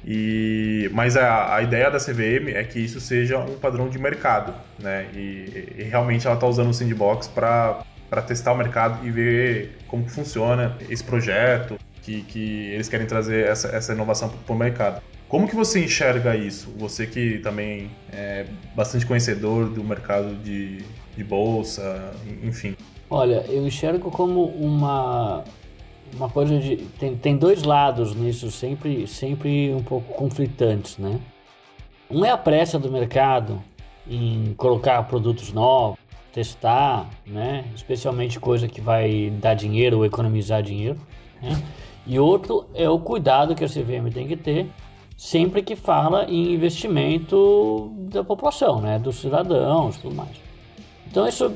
E, 0.04 0.88
mas 0.92 1.16
a, 1.16 1.56
a 1.56 1.62
ideia 1.62 1.90
da 1.90 1.98
CVM 1.98 2.50
é 2.54 2.62
que 2.62 2.78
isso 2.78 3.00
seja 3.00 3.38
um 3.38 3.58
padrão 3.58 3.88
de 3.88 3.98
mercado, 3.98 4.54
né? 4.78 5.06
E, 5.12 5.74
e 5.78 5.82
realmente 5.82 6.26
ela 6.26 6.36
está 6.36 6.46
usando 6.46 6.70
o 6.70 6.74
sandbox 6.74 7.26
para 7.26 7.84
testar 8.26 8.52
o 8.52 8.56
mercado 8.56 9.04
e 9.04 9.10
ver 9.10 9.78
como 9.88 10.08
funciona 10.08 10.76
esse 10.88 11.02
projeto, 11.02 11.76
que, 12.02 12.22
que 12.22 12.66
eles 12.66 12.88
querem 12.88 13.06
trazer 13.06 13.48
essa, 13.48 13.68
essa 13.68 13.92
inovação 13.92 14.28
para 14.28 14.54
o 14.54 14.56
mercado. 14.56 15.02
Como 15.28 15.48
que 15.48 15.56
você 15.56 15.84
enxerga 15.84 16.36
isso? 16.36 16.72
Você 16.78 17.04
que 17.04 17.38
também 17.38 17.90
é 18.12 18.46
bastante 18.76 19.04
conhecedor 19.04 19.68
do 19.68 19.82
mercado 19.82 20.36
de, 20.36 20.84
de 21.16 21.24
bolsa, 21.24 22.12
enfim. 22.44 22.76
Olha, 23.08 23.44
eu 23.48 23.66
enxergo 23.66 24.10
como 24.10 24.44
uma, 24.44 25.44
uma 26.14 26.28
coisa 26.28 26.58
de. 26.58 26.76
Tem, 26.98 27.16
tem 27.16 27.36
dois 27.36 27.62
lados 27.62 28.14
nisso, 28.14 28.50
sempre, 28.50 29.06
sempre 29.06 29.72
um 29.72 29.82
pouco 29.82 30.12
conflitantes, 30.14 30.98
né? 30.98 31.20
Um 32.10 32.24
é 32.24 32.30
a 32.30 32.38
pressa 32.38 32.78
do 32.78 32.90
mercado 32.90 33.62
em 34.08 34.54
colocar 34.56 35.02
produtos 35.04 35.52
novos, 35.52 35.98
testar, 36.32 37.08
né? 37.26 37.64
Especialmente 37.74 38.40
coisa 38.40 38.68
que 38.68 38.80
vai 38.80 39.30
dar 39.40 39.54
dinheiro 39.54 39.98
ou 39.98 40.04
economizar 40.04 40.62
dinheiro. 40.62 40.98
Né? 41.40 41.62
E 42.06 42.18
outro 42.18 42.66
é 42.74 42.88
o 42.88 42.98
cuidado 42.98 43.54
que 43.54 43.64
a 43.64 43.68
CVM 43.68 44.10
tem 44.12 44.26
que 44.26 44.36
ter 44.36 44.68
sempre 45.16 45.62
que 45.62 45.74
fala 45.74 46.24
em 46.28 46.52
investimento 46.52 47.90
da 48.10 48.22
população, 48.22 48.80
né? 48.80 48.98
Dos 48.98 49.16
cidadãos, 49.16 49.96
tudo 49.96 50.14
mais. 50.14 50.36
Então 51.06 51.26
isso 51.26 51.52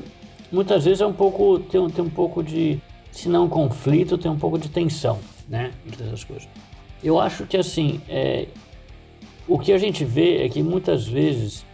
muitas 0.51 0.85
vezes 0.85 1.01
é 1.01 1.05
um 1.05 1.13
pouco 1.13 1.59
tem, 1.59 1.89
tem 1.89 2.05
um 2.05 2.09
pouco 2.09 2.43
de 2.43 2.79
se 3.11 3.27
não 3.27 3.47
conflito, 3.47 4.17
tem 4.17 4.31
um 4.31 4.37
pouco 4.37 4.57
de 4.57 4.69
tensão, 4.69 5.19
né? 5.47 5.71
Entre 5.85 6.03
essas 6.03 6.23
coisas. 6.23 6.47
Eu 7.03 7.19
acho 7.19 7.45
que 7.45 7.57
assim, 7.57 8.01
é, 8.07 8.47
o 9.47 9.59
que 9.59 9.73
a 9.73 9.77
gente 9.77 10.05
vê 10.05 10.45
é 10.45 10.49
que 10.49 10.63
muitas 10.63 11.07
vezes 11.07 11.65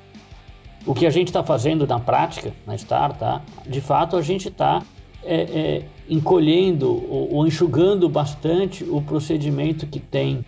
o 0.85 0.93
que 0.93 1.05
a 1.05 1.09
gente 1.09 1.27
está 1.27 1.43
fazendo 1.43 1.85
na 1.85 1.99
prática, 1.99 2.53
na 2.65 2.77
Star, 2.77 3.13
tá? 3.17 3.41
De 3.65 3.81
fato, 3.81 4.15
a 4.15 4.21
gente 4.21 4.47
está 4.47 4.81
é, 5.23 5.41
é, 5.41 5.85
encolhendo 6.09 6.89
ou, 6.89 7.35
ou, 7.35 7.47
enxugando 7.47 8.07
bastante 8.07 8.83
o 8.85 9.01
procedimento 9.01 9.85
que 9.85 9.99
tem 9.99 10.45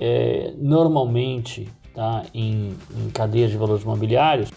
é, 0.00 0.52
normalmente 0.56 1.68
tá? 1.92 2.22
em, 2.32 2.76
em 2.96 3.10
cadeias 3.10 3.50
de 3.50 3.56
valores 3.56 3.82
imobiliários 3.82 4.50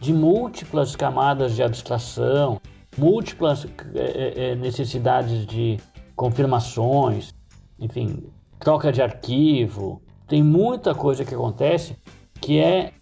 de 0.00 0.12
múltiplas 0.12 0.94
camadas 0.94 1.56
de 1.56 1.62
abstração, 1.62 2.60
múltiplas 2.98 3.66
é, 3.94 4.00
é, 4.00 4.50
é, 4.50 4.54
necessidades 4.54 5.46
de 5.46 5.78
confirmações, 6.16 7.34
enfim, 7.78 8.24
troca 8.58 8.92
de 8.92 9.00
arquivo. 9.00 10.02
Tem 10.26 10.42
muita 10.42 10.94
coisa 10.94 11.24
que 11.24 11.34
acontece 11.34 11.96
que 12.40 12.58
é 12.58 12.92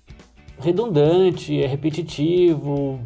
redundante, 0.59 1.63
é 1.63 1.67
repetitivo 1.67 3.01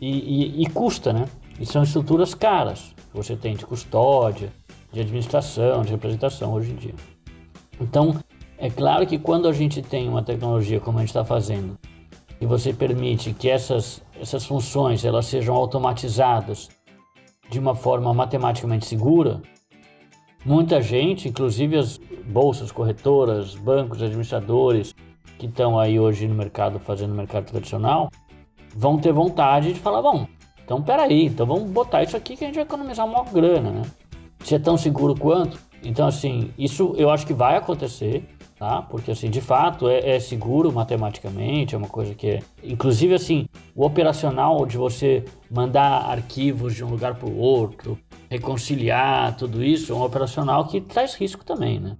e, 0.00 0.08
e, 0.08 0.62
e 0.62 0.66
custa, 0.70 1.12
né? 1.12 1.26
E 1.58 1.66
são 1.66 1.82
estruturas 1.82 2.34
caras 2.34 2.96
você 3.16 3.34
tem 3.34 3.56
de 3.56 3.64
custódia, 3.64 4.52
de 4.92 5.00
administração, 5.00 5.82
de 5.82 5.90
representação 5.90 6.52
hoje 6.52 6.72
em 6.72 6.76
dia. 6.76 6.94
Então, 7.80 8.14
é 8.58 8.70
claro 8.70 9.06
que 9.06 9.18
quando 9.18 9.48
a 9.48 9.52
gente 9.52 9.82
tem 9.82 10.08
uma 10.08 10.22
tecnologia 10.22 10.78
como 10.78 10.98
a 10.98 11.00
gente 11.00 11.10
está 11.10 11.24
fazendo, 11.24 11.78
e 12.40 12.44
você 12.44 12.72
permite 12.72 13.32
que 13.32 13.48
essas, 13.48 14.02
essas 14.20 14.44
funções 14.44 15.04
elas 15.04 15.26
sejam 15.26 15.54
automatizadas 15.54 16.68
de 17.48 17.58
uma 17.58 17.74
forma 17.74 18.12
matematicamente 18.12 18.86
segura, 18.86 19.40
muita 20.44 20.80
gente, 20.80 21.28
inclusive 21.28 21.76
as 21.76 21.98
bolsas, 22.26 22.72
corretoras, 22.72 23.54
bancos, 23.54 24.02
administradores 24.02 24.94
que 25.38 25.46
estão 25.46 25.78
aí 25.78 26.00
hoje 26.00 26.26
no 26.26 26.34
mercado 26.34 26.78
fazendo 26.80 27.14
mercado 27.14 27.46
tradicional, 27.46 28.10
vão 28.74 28.98
ter 28.98 29.12
vontade 29.12 29.72
de 29.72 29.80
falar, 29.80 30.02
bom, 30.02 30.26
então 30.64 30.82
peraí, 30.82 31.26
então 31.26 31.46
vamos 31.46 31.70
botar 31.70 32.02
isso 32.02 32.16
aqui 32.16 32.36
que 32.36 32.44
a 32.44 32.46
gente 32.48 32.56
vai 32.56 32.64
economizar 32.64 33.06
uma 33.06 33.22
grana, 33.24 33.70
né? 33.70 33.82
Se 34.40 34.54
é 34.54 34.58
tão 34.58 34.76
seguro 34.76 35.14
quanto. 35.14 35.58
Então, 35.82 36.06
assim, 36.06 36.52
isso 36.58 36.94
eu 36.96 37.10
acho 37.10 37.26
que 37.26 37.32
vai 37.32 37.56
acontecer 37.56 38.24
tá? 38.58 38.82
Porque 38.82 39.10
assim, 39.10 39.30
de 39.30 39.40
fato 39.40 39.88
é, 39.88 40.16
é, 40.16 40.20
seguro 40.20 40.72
matematicamente, 40.72 41.74
é 41.74 41.78
uma 41.78 41.88
coisa 41.88 42.14
que 42.14 42.26
é, 42.28 42.42
inclusive 42.62 43.14
assim, 43.14 43.46
o 43.74 43.84
operacional 43.84 44.64
de 44.66 44.76
você 44.76 45.24
mandar 45.50 46.10
arquivos 46.10 46.74
de 46.74 46.84
um 46.84 46.88
lugar 46.88 47.14
para 47.14 47.28
o 47.28 47.38
outro, 47.38 47.98
reconciliar 48.30 49.36
tudo 49.36 49.62
isso, 49.62 49.92
é 49.92 49.96
um 49.96 50.02
operacional 50.02 50.66
que 50.66 50.80
traz 50.80 51.14
risco 51.14 51.44
também, 51.44 51.78
né? 51.78 51.96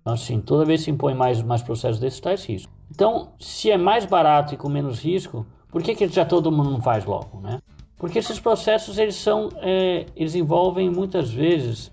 Então, 0.00 0.12
assim, 0.12 0.38
toda 0.40 0.66
vez 0.66 0.80
que 0.80 0.84
se 0.86 0.90
impõe 0.90 1.14
mais 1.14 1.42
mais 1.42 1.62
processos 1.62 1.98
desses 1.98 2.20
traz 2.20 2.44
risco. 2.44 2.70
Então, 2.90 3.32
se 3.38 3.70
é 3.70 3.78
mais 3.78 4.04
barato 4.04 4.52
e 4.52 4.56
com 4.56 4.68
menos 4.68 5.00
risco, 5.00 5.46
por 5.70 5.82
que 5.82 5.94
que 5.94 6.06
já 6.08 6.24
todo 6.24 6.52
mundo 6.52 6.70
não 6.70 6.80
faz 6.80 7.04
logo, 7.04 7.40
né? 7.40 7.60
Porque 7.96 8.18
esses 8.18 8.38
processos 8.38 8.98
eles 8.98 9.14
são 9.14 9.48
é, 9.62 10.04
eles 10.14 10.34
envolvem 10.34 10.90
muitas 10.90 11.30
vezes 11.30 11.90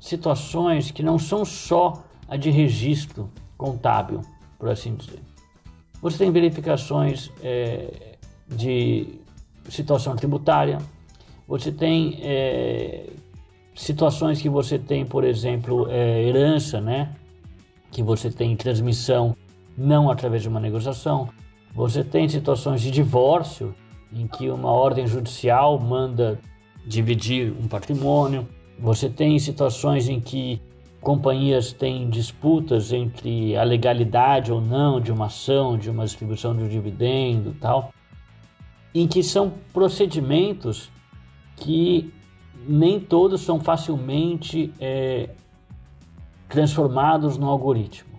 situações 0.00 0.90
que 0.90 1.02
não 1.02 1.18
são 1.18 1.44
só 1.44 2.02
a 2.26 2.36
de 2.36 2.50
registro 2.50 3.30
contábil, 3.62 4.20
por 4.58 4.68
assim 4.68 4.96
dizer. 4.96 5.20
Você 6.02 6.18
tem 6.18 6.32
verificações 6.32 7.30
é, 7.40 8.16
de 8.48 9.20
situação 9.68 10.16
tributária, 10.16 10.78
você 11.46 11.70
tem 11.70 12.18
é, 12.22 13.06
situações 13.74 14.42
que 14.42 14.48
você 14.48 14.80
tem, 14.80 15.06
por 15.06 15.22
exemplo, 15.22 15.86
é, 15.88 16.24
herança, 16.24 16.80
né? 16.80 17.14
Que 17.92 18.02
você 18.02 18.30
tem 18.30 18.56
transmissão 18.56 19.36
não 19.78 20.10
através 20.10 20.42
de 20.42 20.48
uma 20.48 20.58
negociação. 20.58 21.28
Você 21.72 22.02
tem 22.02 22.28
situações 22.28 22.80
de 22.80 22.90
divórcio, 22.90 23.74
em 24.12 24.26
que 24.26 24.50
uma 24.50 24.70
ordem 24.70 25.06
judicial 25.06 25.78
manda 25.78 26.38
dividir 26.84 27.52
um 27.52 27.68
patrimônio. 27.68 28.46
Você 28.78 29.08
tem 29.08 29.38
situações 29.38 30.08
em 30.08 30.20
que 30.20 30.60
companhias 31.02 31.72
têm 31.72 32.08
disputas 32.08 32.92
entre 32.92 33.56
a 33.56 33.64
legalidade 33.64 34.52
ou 34.52 34.60
não 34.60 35.00
de 35.00 35.12
uma 35.12 35.26
ação, 35.26 35.76
de 35.76 35.90
uma 35.90 36.04
distribuição 36.04 36.56
de 36.56 36.62
um 36.62 36.68
dividendo 36.68 37.54
tal, 37.60 37.92
em 38.94 39.08
que 39.08 39.22
são 39.22 39.52
procedimentos 39.72 40.90
que 41.56 42.14
nem 42.66 43.00
todos 43.00 43.40
são 43.40 43.58
facilmente 43.58 44.72
é, 44.78 45.30
transformados 46.48 47.36
no 47.36 47.48
algoritmo. 47.48 48.12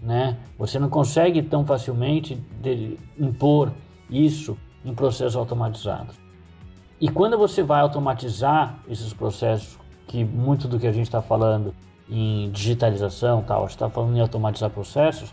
Né? 0.00 0.38
Você 0.56 0.78
não 0.78 0.88
consegue 0.88 1.42
tão 1.42 1.66
facilmente 1.66 2.40
impor 3.18 3.72
isso 4.08 4.56
em 4.84 4.94
processos 4.94 5.34
automatizados. 5.34 6.14
E 7.00 7.08
quando 7.08 7.36
você 7.36 7.62
vai 7.62 7.80
automatizar 7.80 8.78
esses 8.88 9.12
processos, 9.12 9.78
que 10.06 10.24
muito 10.24 10.68
do 10.68 10.78
que 10.78 10.86
a 10.86 10.92
gente 10.92 11.06
está 11.06 11.20
falando 11.20 11.74
em 12.10 12.50
digitalização, 12.50 13.42
tal, 13.42 13.66
está 13.66 13.88
falando 13.88 14.16
em 14.16 14.20
automatizar 14.20 14.68
processos, 14.70 15.32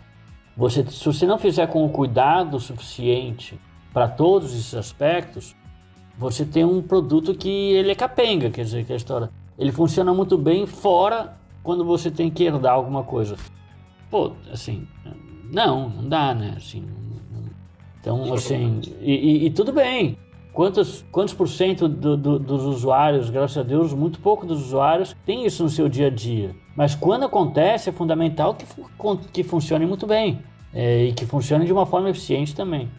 você, 0.56 0.86
se 0.86 1.06
você 1.06 1.26
não 1.26 1.38
fizer 1.38 1.68
com 1.68 1.86
o 1.86 1.90
cuidado 1.90 2.60
suficiente 2.60 3.60
para 3.94 4.08
todos 4.08 4.54
esses 4.54 4.74
aspectos, 4.74 5.56
você 6.18 6.46
tem 6.46 6.66
um 6.66 6.82
produto 6.82 7.34
que 7.34 7.50
ele 7.50 7.92
é 7.92 7.96
capenga, 7.96 8.50
quer 8.50 8.64
dizer, 8.64 8.86
que 8.86 8.94
a 8.94 8.96
história, 8.96 9.30
ele 9.58 9.72
funciona 9.72 10.14
muito 10.14 10.38
bem 10.38 10.66
fora 10.66 11.38
quando 11.64 11.84
você 11.84 12.10
tem 12.10 12.30
que 12.30 12.44
herdar 12.44 12.74
alguma 12.74 13.04
coisa. 13.04 13.36
Pô, 14.10 14.32
assim, 14.52 14.88
não, 15.52 15.90
não 15.90 16.08
dá, 16.10 16.34
né? 16.34 16.54
Assim, 16.58 16.84
então, 18.00 18.34
assim, 18.34 18.82
e, 19.02 19.14
e, 19.14 19.46
e 19.48 19.50
tudo 19.52 19.74
bem. 19.74 20.18
Quantos, 20.58 21.06
quantos 21.12 21.36
por 21.36 21.48
cento 21.48 21.88
do, 21.88 22.18
do, 22.18 22.40
dos 22.40 22.64
usuários, 22.64 23.30
graças 23.30 23.60
a 23.60 23.62
Deus, 23.62 23.94
muito 23.94 24.20
pouco 24.20 24.44
dos 24.44 24.60
usuários 24.60 25.16
tem 25.24 25.46
isso 25.46 25.62
no 25.62 25.70
seu 25.70 25.88
dia 25.88 26.08
a 26.08 26.10
dia. 26.10 26.56
Mas 26.76 26.96
quando 26.96 27.26
acontece, 27.26 27.90
é 27.90 27.92
fundamental 27.92 28.56
que, 28.56 28.66
que 29.32 29.44
funcione 29.44 29.86
muito 29.86 30.08
bem 30.08 30.42
é, 30.74 31.04
e 31.04 31.14
que 31.14 31.28
funcione 31.28 31.64
de 31.64 31.72
uma 31.72 31.86
forma 31.86 32.10
eficiente 32.10 32.56
também. 32.56 32.90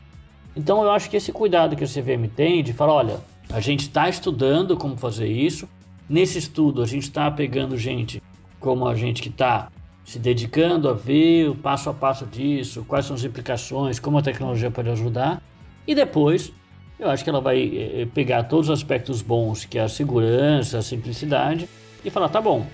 Então 0.55 0.85
eu 0.85 0.92
acho 0.92 1.11
que 1.11 1.16
esse 1.16 1.33
cuidado 1.33 1.75
que 1.75 1.83
a 1.83 1.87
CVM 1.88 2.29
tem 2.29 2.62
de 2.62 2.73
falar, 2.73 2.92
olha, 2.92 3.16
a 3.51 3.59
gente 3.59 3.81
está 3.81 4.09
estudando 4.09 4.77
como 4.77 4.97
fazer 4.97 5.27
isso. 5.27 5.68
Nesse 6.09 6.38
estudo 6.38 6.81
a 6.81 6.87
gente 6.87 7.09
está 7.09 7.29
pegando 7.29 7.77
gente 7.77 8.23
como 8.61 8.87
a 8.87 8.94
gente 8.94 9.21
que 9.21 9.31
está 9.31 9.68
se 10.05 10.21
dedicando 10.21 10.88
a 10.88 10.92
ver 10.92 11.49
o 11.51 11.57
passo 11.57 11.90
a 11.90 11.92
passo 11.92 12.25
disso, 12.25 12.85
quais 12.87 13.05
são 13.05 13.16
as 13.16 13.25
implicações, 13.25 13.99
como 13.99 14.16
a 14.16 14.23
tecnologia 14.23 14.71
pode 14.71 14.90
ajudar. 14.90 15.42
E 15.88 15.92
depois 15.92 16.53
eu 16.99 17.09
acho 17.09 17.23
que 17.23 17.31
ela 17.31 17.41
vai 17.41 17.61
eh, 17.63 18.09
pegar 18.13 18.45
todos 18.45 18.69
os 18.69 18.79
aspectos 18.79 19.23
bons, 19.23 19.65
que 19.65 19.79
é 19.79 19.83
a 19.83 19.89
segurança, 19.89 20.79
a 20.79 20.83
simplicidade, 20.83 21.69
e 22.05 22.11
falar: 22.11 22.29
tá 22.29 22.41
bom, 22.41 22.67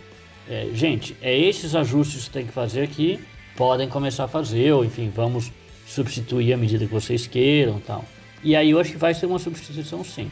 é, 0.48 0.68
gente, 0.74 1.16
é 1.22 1.36
esses 1.36 1.74
ajustes 1.74 2.24
que 2.24 2.30
tem 2.30 2.46
que 2.46 2.52
fazer 2.52 2.82
aqui, 2.82 3.20
podem 3.56 3.88
começar 3.88 4.24
a 4.24 4.28
fazer, 4.28 4.72
ou 4.72 4.84
enfim, 4.84 5.10
vamos 5.14 5.50
substituir 5.86 6.52
à 6.52 6.56
medida 6.56 6.86
que 6.86 6.92
vocês 6.92 7.26
queiram 7.26 7.80
tal. 7.80 8.04
E 8.42 8.54
aí 8.54 8.70
eu 8.70 8.78
acho 8.78 8.92
que 8.92 8.98
vai 8.98 9.14
ser 9.14 9.26
uma 9.26 9.38
substituição 9.38 10.04
sim. 10.04 10.30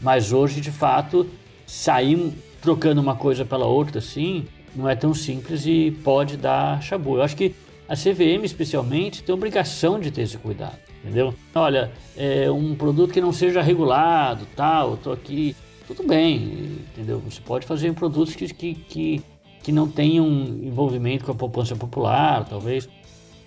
Mas 0.00 0.32
hoje, 0.32 0.60
de 0.60 0.70
fato, 0.70 1.26
sair 1.66 2.32
trocando 2.60 3.00
uma 3.00 3.16
coisa 3.16 3.44
pela 3.44 3.66
outra 3.66 3.98
assim, 3.98 4.44
não 4.74 4.88
é 4.88 4.94
tão 4.94 5.14
simples 5.14 5.64
e 5.64 5.90
pode 6.04 6.36
dar 6.36 6.82
chabu. 6.82 7.16
Eu 7.16 7.22
acho 7.22 7.36
que 7.36 7.54
a 7.88 7.94
CVM, 7.94 8.44
especialmente, 8.44 9.22
tem 9.22 9.34
obrigação 9.34 9.98
de 9.98 10.10
ter 10.10 10.22
esse 10.22 10.36
cuidado, 10.36 10.78
entendeu? 11.06 11.32
Olha, 11.54 11.90
é 12.16 12.50
um 12.50 12.74
produto 12.74 13.12
que 13.12 13.20
não 13.20 13.32
seja 13.32 13.62
regulado, 13.62 14.46
tal, 14.56 14.92
eu 14.92 14.96
tô 14.96 15.12
aqui, 15.12 15.54
tudo 15.86 16.02
bem, 16.06 16.80
entendeu? 16.92 17.20
Você 17.20 17.40
pode 17.40 17.64
fazer 17.64 17.94
produtos 17.94 18.34
que, 18.34 18.52
que, 18.52 18.74
que, 18.74 19.22
que 19.62 19.72
não 19.72 19.88
tenham 19.88 20.26
envolvimento 20.26 21.24
com 21.24 21.32
a 21.32 21.34
poupança 21.34 21.76
popular, 21.76 22.44
talvez, 22.44 22.88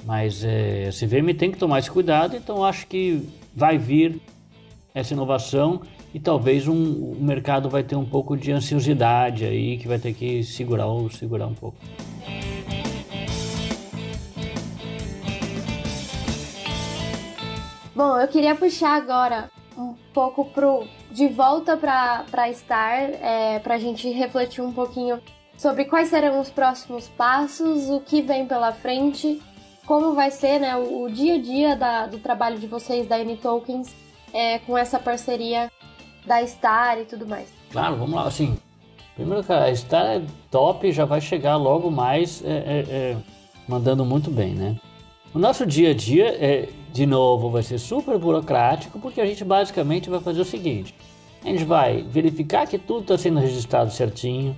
mas 0.06 0.44
é, 0.44 0.88
a 0.88 0.92
CVM 0.92 1.34
tem 1.38 1.52
que 1.52 1.58
tomar 1.58 1.80
esse 1.80 1.92
cuidado, 1.92 2.36
então 2.36 2.64
acho 2.64 2.88
que 2.88 3.28
vai 3.54 3.78
vir 3.78 4.22
essa 4.94 5.14
inovação 5.14 5.82
e 6.14 6.20
talvez 6.20 6.68
um, 6.68 6.74
o 6.74 7.18
mercado 7.20 7.70
vai 7.70 7.84
ter 7.84 7.96
um 7.96 8.06
pouco 8.06 8.36
de 8.36 8.52
ansiosidade 8.52 9.46
aí 9.46 9.78
que 9.78 9.88
vai 9.88 10.00
ter 10.00 10.14
que 10.14 10.44
segurar, 10.44 10.88
segurar 11.12 11.48
um 11.48 11.54
pouco. 11.54 11.78
Bom, 18.00 18.18
eu 18.18 18.30
queria 18.30 18.56
puxar 18.56 18.96
agora 18.96 19.52
um 19.78 19.94
pouco 20.14 20.46
pro, 20.46 20.88
de 21.12 21.28
volta 21.28 21.76
para 21.76 22.54
Star, 22.54 23.10
é, 23.22 23.60
para 23.60 23.76
a 23.76 23.78
gente 23.78 24.10
refletir 24.10 24.62
um 24.62 24.72
pouquinho 24.72 25.20
sobre 25.58 25.84
quais 25.84 26.08
serão 26.08 26.40
os 26.40 26.50
próximos 26.50 27.10
passos, 27.10 27.90
o 27.90 28.00
que 28.00 28.22
vem 28.22 28.46
pela 28.46 28.72
frente, 28.72 29.42
como 29.86 30.14
vai 30.14 30.32
ser 30.32 30.60
né, 30.60 30.78
o, 30.78 31.04
o 31.04 31.12
dia 31.12 31.36
a 31.36 31.42
dia 31.42 31.76
da, 31.76 32.08
do 32.08 32.20
trabalho 32.20 32.58
de 32.58 32.68
vocês 32.68 33.06
da 33.06 33.20
N-Tokens 33.20 33.94
é, 34.34 34.60
com 34.60 34.78
essa 34.78 34.98
parceria 34.98 35.70
da 36.26 36.42
Star 36.48 37.00
e 37.00 37.04
tudo 37.04 37.28
mais. 37.28 37.50
Claro, 37.70 37.98
vamos 37.98 38.16
lá. 38.16 38.28
Assim, 38.28 38.58
primeiro, 39.14 39.44
cara, 39.44 39.66
a 39.66 39.76
Star 39.76 40.06
é 40.06 40.22
top, 40.50 40.90
já 40.94 41.04
vai 41.04 41.20
chegar 41.20 41.58
logo 41.58 41.92
mais 41.92 42.42
é, 42.46 42.48
é, 42.50 42.80
é 42.90 43.18
mandando 43.68 44.06
muito 44.06 44.32
bem, 44.32 44.56
né? 44.56 44.78
O 45.34 45.38
nosso 45.38 45.64
dia 45.64 45.92
a 45.92 45.94
dia, 45.94 46.28
é, 46.44 46.70
de 46.92 47.06
novo, 47.06 47.52
vai 47.52 47.62
ser 47.62 47.78
super 47.78 48.18
burocrático, 48.18 49.00
porque 49.00 49.22
a 49.22 49.26
gente 49.28 49.46
basicamente 49.46 50.10
vai 50.10 50.20
fazer 50.20 50.42
o 50.42 50.46
seguinte: 50.46 50.96
a 51.44 51.48
gente 51.48 51.64
vai 51.66 52.02
verificar 52.02 52.66
que 52.66 52.80
tudo 52.80 53.02
está 53.02 53.18
sendo 53.18 53.40
registrado 53.40 53.92
certinho, 53.92 54.58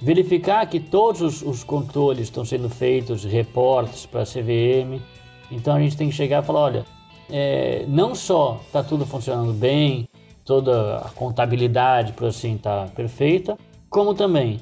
verificar 0.00 0.66
que 0.66 0.80
todos 0.80 1.20
os, 1.20 1.42
os 1.42 1.62
controles 1.62 2.24
estão 2.24 2.44
sendo 2.44 2.68
feitos, 2.68 3.22
reportes 3.22 4.04
para 4.04 4.22
a 4.22 4.26
CVM. 4.26 5.00
Então 5.52 5.76
a 5.76 5.80
gente 5.80 5.96
tem 5.96 6.08
que 6.08 6.14
chegar 6.16 6.42
e 6.42 6.46
falar: 6.46 6.60
olha, 6.60 6.86
é, 7.30 7.84
não 7.86 8.12
só 8.12 8.60
está 8.66 8.82
tudo 8.82 9.06
funcionando 9.06 9.52
bem, 9.52 10.08
toda 10.44 10.98
a 10.98 11.10
contabilidade, 11.10 12.12
por 12.12 12.26
assim, 12.26 12.56
está 12.56 12.88
perfeita, 12.88 13.56
como 13.88 14.14
também 14.14 14.60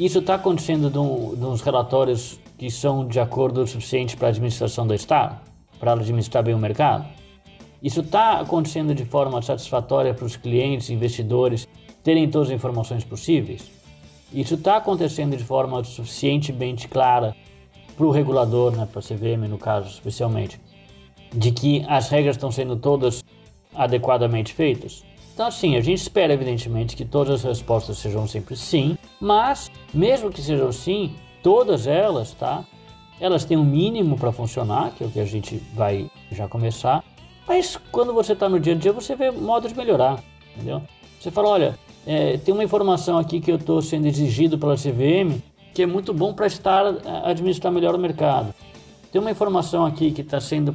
isso 0.00 0.18
está 0.18 0.34
acontecendo 0.34 0.90
nos 1.36 1.60
relatórios 1.60 2.40
que 2.60 2.70
são 2.70 3.08
de 3.08 3.18
acordo 3.18 3.62
o 3.62 3.66
suficiente 3.66 4.18
para 4.18 4.28
a 4.28 4.28
administração 4.28 4.86
do 4.86 4.92
Estado, 4.92 5.40
para 5.78 5.94
administrar 5.94 6.44
bem 6.44 6.52
o 6.52 6.58
mercado? 6.58 7.06
Isso 7.82 8.00
está 8.00 8.38
acontecendo 8.38 8.94
de 8.94 9.02
forma 9.06 9.40
satisfatória 9.40 10.12
para 10.12 10.26
os 10.26 10.36
clientes, 10.36 10.90
investidores 10.90 11.66
terem 12.04 12.28
todas 12.28 12.48
as 12.48 12.54
informações 12.54 13.02
possíveis? 13.02 13.70
Isso 14.30 14.56
está 14.56 14.76
acontecendo 14.76 15.38
de 15.38 15.42
forma 15.42 15.82
suficientemente 15.82 16.86
clara 16.86 17.34
para 17.96 18.04
o 18.04 18.10
regulador, 18.10 18.76
né, 18.76 18.86
para 18.86 19.00
a 19.00 19.02
CVM 19.02 19.48
no 19.48 19.56
caso 19.56 19.88
especialmente, 19.88 20.60
de 21.32 21.52
que 21.52 21.82
as 21.88 22.10
regras 22.10 22.36
estão 22.36 22.52
sendo 22.52 22.76
todas 22.76 23.24
adequadamente 23.74 24.52
feitas? 24.52 25.02
Então, 25.32 25.46
assim, 25.46 25.76
a 25.76 25.80
gente 25.80 26.02
espera, 26.02 26.34
evidentemente, 26.34 26.94
que 26.94 27.06
todas 27.06 27.36
as 27.36 27.44
respostas 27.44 27.96
sejam 27.96 28.26
sempre 28.26 28.54
sim, 28.54 28.98
mas, 29.18 29.70
mesmo 29.94 30.28
que 30.28 30.42
sejam 30.42 30.70
sim, 30.70 31.16
todas 31.42 31.86
elas, 31.86 32.32
tá? 32.32 32.64
Elas 33.20 33.44
têm 33.44 33.56
um 33.56 33.64
mínimo 33.64 34.16
para 34.16 34.32
funcionar, 34.32 34.92
que 34.92 35.04
é 35.04 35.06
o 35.06 35.10
que 35.10 35.20
a 35.20 35.24
gente 35.24 35.56
vai 35.74 36.10
já 36.32 36.48
começar. 36.48 37.04
Mas 37.46 37.78
quando 37.90 38.12
você 38.14 38.32
está 38.32 38.48
no 38.48 38.58
dia 38.58 38.74
a 38.74 38.76
dia, 38.76 38.92
você 38.92 39.14
vê 39.14 39.30
modo 39.30 39.68
de 39.68 39.76
melhorar, 39.76 40.22
entendeu? 40.54 40.82
Você 41.20 41.30
fala, 41.30 41.48
olha, 41.48 41.78
é, 42.06 42.38
tem 42.38 42.54
uma 42.54 42.64
informação 42.64 43.18
aqui 43.18 43.40
que 43.40 43.50
eu 43.50 43.56
estou 43.56 43.82
sendo 43.82 44.06
exigido 44.06 44.58
pela 44.58 44.76
CVM 44.76 45.40
que 45.72 45.82
é 45.82 45.86
muito 45.86 46.12
bom 46.12 46.34
para 46.34 46.46
estar 46.46 46.84
administrar 47.24 47.72
melhor 47.72 47.94
o 47.94 47.98
mercado. 47.98 48.54
Tem 49.12 49.20
uma 49.20 49.30
informação 49.30 49.84
aqui 49.84 50.10
que 50.10 50.20
está 50.20 50.40
sendo 50.40 50.72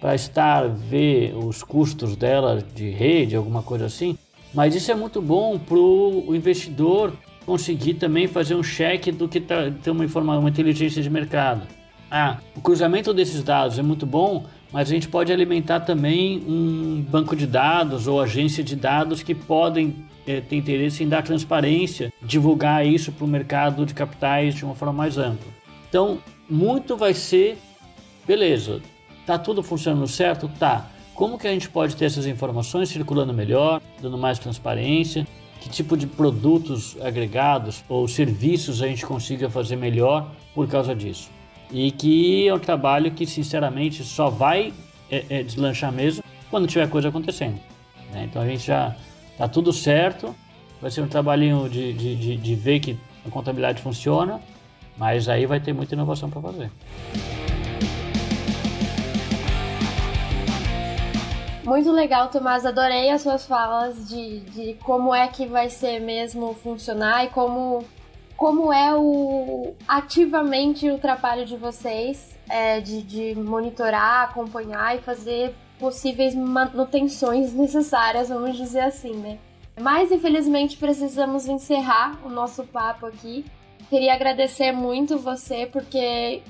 para 0.00 0.14
estar 0.14 0.68
ver 0.68 1.34
os 1.34 1.62
custos 1.62 2.16
dela 2.16 2.62
de 2.74 2.90
rede, 2.90 3.36
alguma 3.36 3.62
coisa 3.62 3.86
assim. 3.86 4.16
Mas 4.54 4.74
isso 4.74 4.90
é 4.90 4.94
muito 4.94 5.20
bom 5.20 5.58
para 5.58 5.78
o 5.78 6.34
investidor 6.34 7.12
conseguir 7.48 7.94
também 7.94 8.26
fazer 8.26 8.54
um 8.54 8.62
cheque 8.62 9.10
do 9.10 9.26
que 9.26 9.40
tá, 9.40 9.72
ter 9.82 9.90
uma 9.90 10.04
informação, 10.04 10.40
uma 10.40 10.50
inteligência 10.50 11.02
de 11.02 11.08
mercado. 11.08 11.62
Ah, 12.10 12.36
o 12.54 12.60
cruzamento 12.60 13.14
desses 13.14 13.42
dados 13.42 13.78
é 13.78 13.82
muito 13.82 14.04
bom, 14.04 14.44
mas 14.70 14.90
a 14.90 14.92
gente 14.92 15.08
pode 15.08 15.32
alimentar 15.32 15.80
também 15.80 16.42
um 16.46 17.02
banco 17.08 17.34
de 17.34 17.46
dados 17.46 18.06
ou 18.06 18.20
agência 18.20 18.62
de 18.62 18.76
dados 18.76 19.22
que 19.22 19.34
podem 19.34 19.96
é, 20.26 20.42
ter 20.42 20.56
interesse 20.56 21.02
em 21.02 21.08
dar 21.08 21.22
transparência, 21.22 22.12
divulgar 22.22 22.86
isso 22.86 23.10
para 23.12 23.24
o 23.24 23.28
mercado 23.28 23.86
de 23.86 23.94
capitais 23.94 24.54
de 24.54 24.66
uma 24.66 24.74
forma 24.74 24.92
mais 24.92 25.16
ampla. 25.16 25.50
Então, 25.88 26.18
muito 26.50 26.98
vai 26.98 27.14
ser, 27.14 27.56
beleza, 28.26 28.82
tá 29.24 29.38
tudo 29.38 29.62
funcionando 29.62 30.06
certo? 30.06 30.50
Tá. 30.58 30.86
Como 31.14 31.38
que 31.38 31.48
a 31.48 31.50
gente 31.50 31.70
pode 31.70 31.96
ter 31.96 32.04
essas 32.04 32.26
informações 32.26 32.90
circulando 32.90 33.32
melhor, 33.32 33.80
dando 34.02 34.18
mais 34.18 34.38
transparência? 34.38 35.26
Que 35.60 35.68
tipo 35.68 35.96
de 35.96 36.06
produtos 36.06 36.96
agregados 37.00 37.84
ou 37.88 38.06
serviços 38.06 38.82
a 38.82 38.86
gente 38.86 39.04
consiga 39.04 39.50
fazer 39.50 39.76
melhor 39.76 40.30
por 40.54 40.68
causa 40.68 40.94
disso. 40.94 41.30
E 41.70 41.90
que 41.90 42.48
é 42.48 42.54
um 42.54 42.58
trabalho 42.58 43.10
que, 43.10 43.26
sinceramente, 43.26 44.02
só 44.02 44.30
vai 44.30 44.72
é, 45.10 45.24
é, 45.28 45.42
deslanchar 45.42 45.92
mesmo 45.92 46.22
quando 46.50 46.66
tiver 46.66 46.88
coisa 46.88 47.08
acontecendo. 47.08 47.58
Né? 48.12 48.24
Então 48.24 48.40
a 48.40 48.46
gente 48.46 48.66
já 48.66 48.96
tá 49.36 49.46
tudo 49.48 49.72
certo, 49.72 50.34
vai 50.80 50.90
ser 50.90 51.02
um 51.02 51.08
trabalhinho 51.08 51.68
de, 51.68 51.92
de, 51.92 52.16
de, 52.16 52.36
de 52.36 52.54
ver 52.54 52.80
que 52.80 52.96
a 53.26 53.30
contabilidade 53.30 53.82
funciona, 53.82 54.40
mas 54.96 55.28
aí 55.28 55.46
vai 55.46 55.60
ter 55.60 55.72
muita 55.72 55.94
inovação 55.94 56.30
para 56.30 56.40
fazer. 56.40 56.70
Muito 61.68 61.92
legal, 61.92 62.30
Tomás. 62.30 62.64
Adorei 62.64 63.10
as 63.10 63.20
suas 63.20 63.44
falas 63.44 64.08
de, 64.08 64.40
de 64.40 64.74
como 64.82 65.14
é 65.14 65.28
que 65.28 65.44
vai 65.44 65.68
ser 65.68 66.00
mesmo 66.00 66.54
funcionar 66.54 67.26
e 67.26 67.28
como, 67.28 67.84
como 68.38 68.72
é 68.72 68.96
o 68.96 69.74
ativamente 69.86 70.90
o 70.90 70.96
trabalho 70.96 71.44
de 71.44 71.58
vocês 71.58 72.34
é, 72.48 72.80
de, 72.80 73.02
de 73.02 73.34
monitorar, 73.38 74.30
acompanhar 74.30 74.96
e 74.96 75.02
fazer 75.02 75.54
possíveis 75.78 76.34
manutenções 76.34 77.52
necessárias, 77.62 78.30
vamos 78.30 78.56
dizer 78.56 78.80
assim, 78.80 79.12
né? 79.16 79.38
Mas 79.78 80.10
infelizmente 80.10 80.78
precisamos 80.78 81.46
encerrar 81.46 82.18
o 82.24 82.30
nosso 82.30 82.64
papo 82.64 83.04
aqui. 83.04 83.44
Queria 83.90 84.14
agradecer 84.14 84.72
muito 84.72 85.18
você 85.18 85.66
porque 85.66 86.40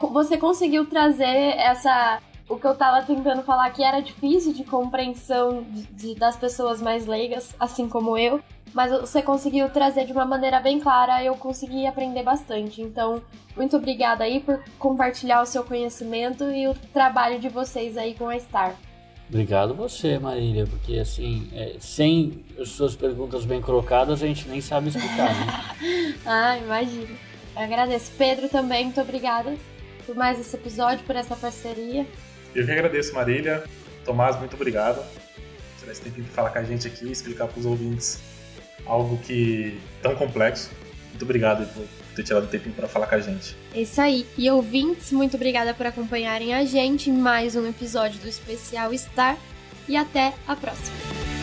você 0.00 0.38
conseguiu 0.38 0.86
trazer 0.86 1.58
essa 1.58 2.22
o 2.48 2.56
que 2.56 2.66
eu 2.66 2.74
tava 2.74 3.04
tentando 3.04 3.42
falar 3.42 3.66
aqui 3.66 3.82
era 3.82 4.00
difícil 4.00 4.52
de 4.52 4.64
compreensão 4.64 5.64
de, 5.64 5.82
de, 5.86 6.14
das 6.14 6.36
pessoas 6.36 6.80
mais 6.80 7.06
leigas, 7.06 7.54
assim 7.58 7.88
como 7.88 8.16
eu, 8.16 8.40
mas 8.72 8.90
você 8.92 9.22
conseguiu 9.22 9.68
trazer 9.70 10.04
de 10.04 10.12
uma 10.12 10.24
maneira 10.24 10.60
bem 10.60 10.78
clara, 10.78 11.24
eu 11.24 11.34
consegui 11.34 11.86
aprender 11.86 12.22
bastante. 12.22 12.82
Então, 12.82 13.22
muito 13.56 13.76
obrigada 13.76 14.24
aí 14.24 14.40
por 14.40 14.62
compartilhar 14.78 15.42
o 15.42 15.46
seu 15.46 15.64
conhecimento 15.64 16.44
e 16.44 16.68
o 16.68 16.74
trabalho 16.92 17.40
de 17.40 17.48
vocês 17.48 17.96
aí 17.96 18.14
com 18.14 18.28
a 18.28 18.38
Star. 18.38 18.76
Obrigado 19.28 19.74
você, 19.74 20.18
Marília, 20.18 20.66
porque 20.66 20.98
assim, 20.98 21.48
é, 21.52 21.76
sem 21.80 22.44
as 22.60 22.68
suas 22.68 22.94
perguntas 22.94 23.44
bem 23.44 23.60
colocadas, 23.60 24.22
a 24.22 24.26
gente 24.26 24.48
nem 24.48 24.60
sabe 24.60 24.88
explicar, 24.88 25.34
né? 25.34 26.14
ah, 26.24 26.56
imagino. 26.58 27.16
Eu 27.56 27.62
agradeço. 27.62 28.12
Pedro 28.16 28.48
também, 28.48 28.84
muito 28.84 29.00
obrigada 29.00 29.56
por 30.04 30.14
mais 30.14 30.38
esse 30.38 30.54
episódio, 30.54 31.04
por 31.04 31.16
essa 31.16 31.34
parceria. 31.34 32.06
Eu 32.56 32.64
que 32.64 32.72
agradeço, 32.72 33.14
Marília. 33.14 33.64
Tomás, 34.02 34.38
muito 34.38 34.54
obrigado 34.54 35.04
por 35.78 35.90
esse 35.90 36.00
tempinho 36.00 36.24
de 36.24 36.32
falar 36.32 36.48
com 36.48 36.58
a 36.58 36.62
gente 36.62 36.86
aqui 36.86 37.12
explicar 37.12 37.46
para 37.46 37.60
os 37.60 37.66
ouvintes 37.66 38.18
algo 38.86 39.18
que 39.18 39.78
tão 40.00 40.16
complexo. 40.16 40.70
Muito 41.10 41.22
obrigado 41.22 41.66
por 41.74 41.84
ter 42.14 42.22
tirado 42.22 42.44
o 42.44 42.46
tempinho 42.46 42.74
para 42.74 42.88
falar 42.88 43.08
com 43.08 43.14
a 43.14 43.20
gente. 43.20 43.54
É 43.74 43.82
isso 43.82 44.00
aí. 44.00 44.26
E 44.38 44.50
ouvintes, 44.50 45.12
muito 45.12 45.36
obrigada 45.36 45.74
por 45.74 45.84
acompanharem 45.84 46.54
a 46.54 46.64
gente 46.64 47.10
em 47.10 47.12
mais 47.12 47.54
um 47.56 47.68
episódio 47.68 48.18
do 48.20 48.28
Especial 48.28 48.90
Star. 48.94 49.36
E 49.86 49.94
até 49.94 50.32
a 50.48 50.56
próxima. 50.56 51.35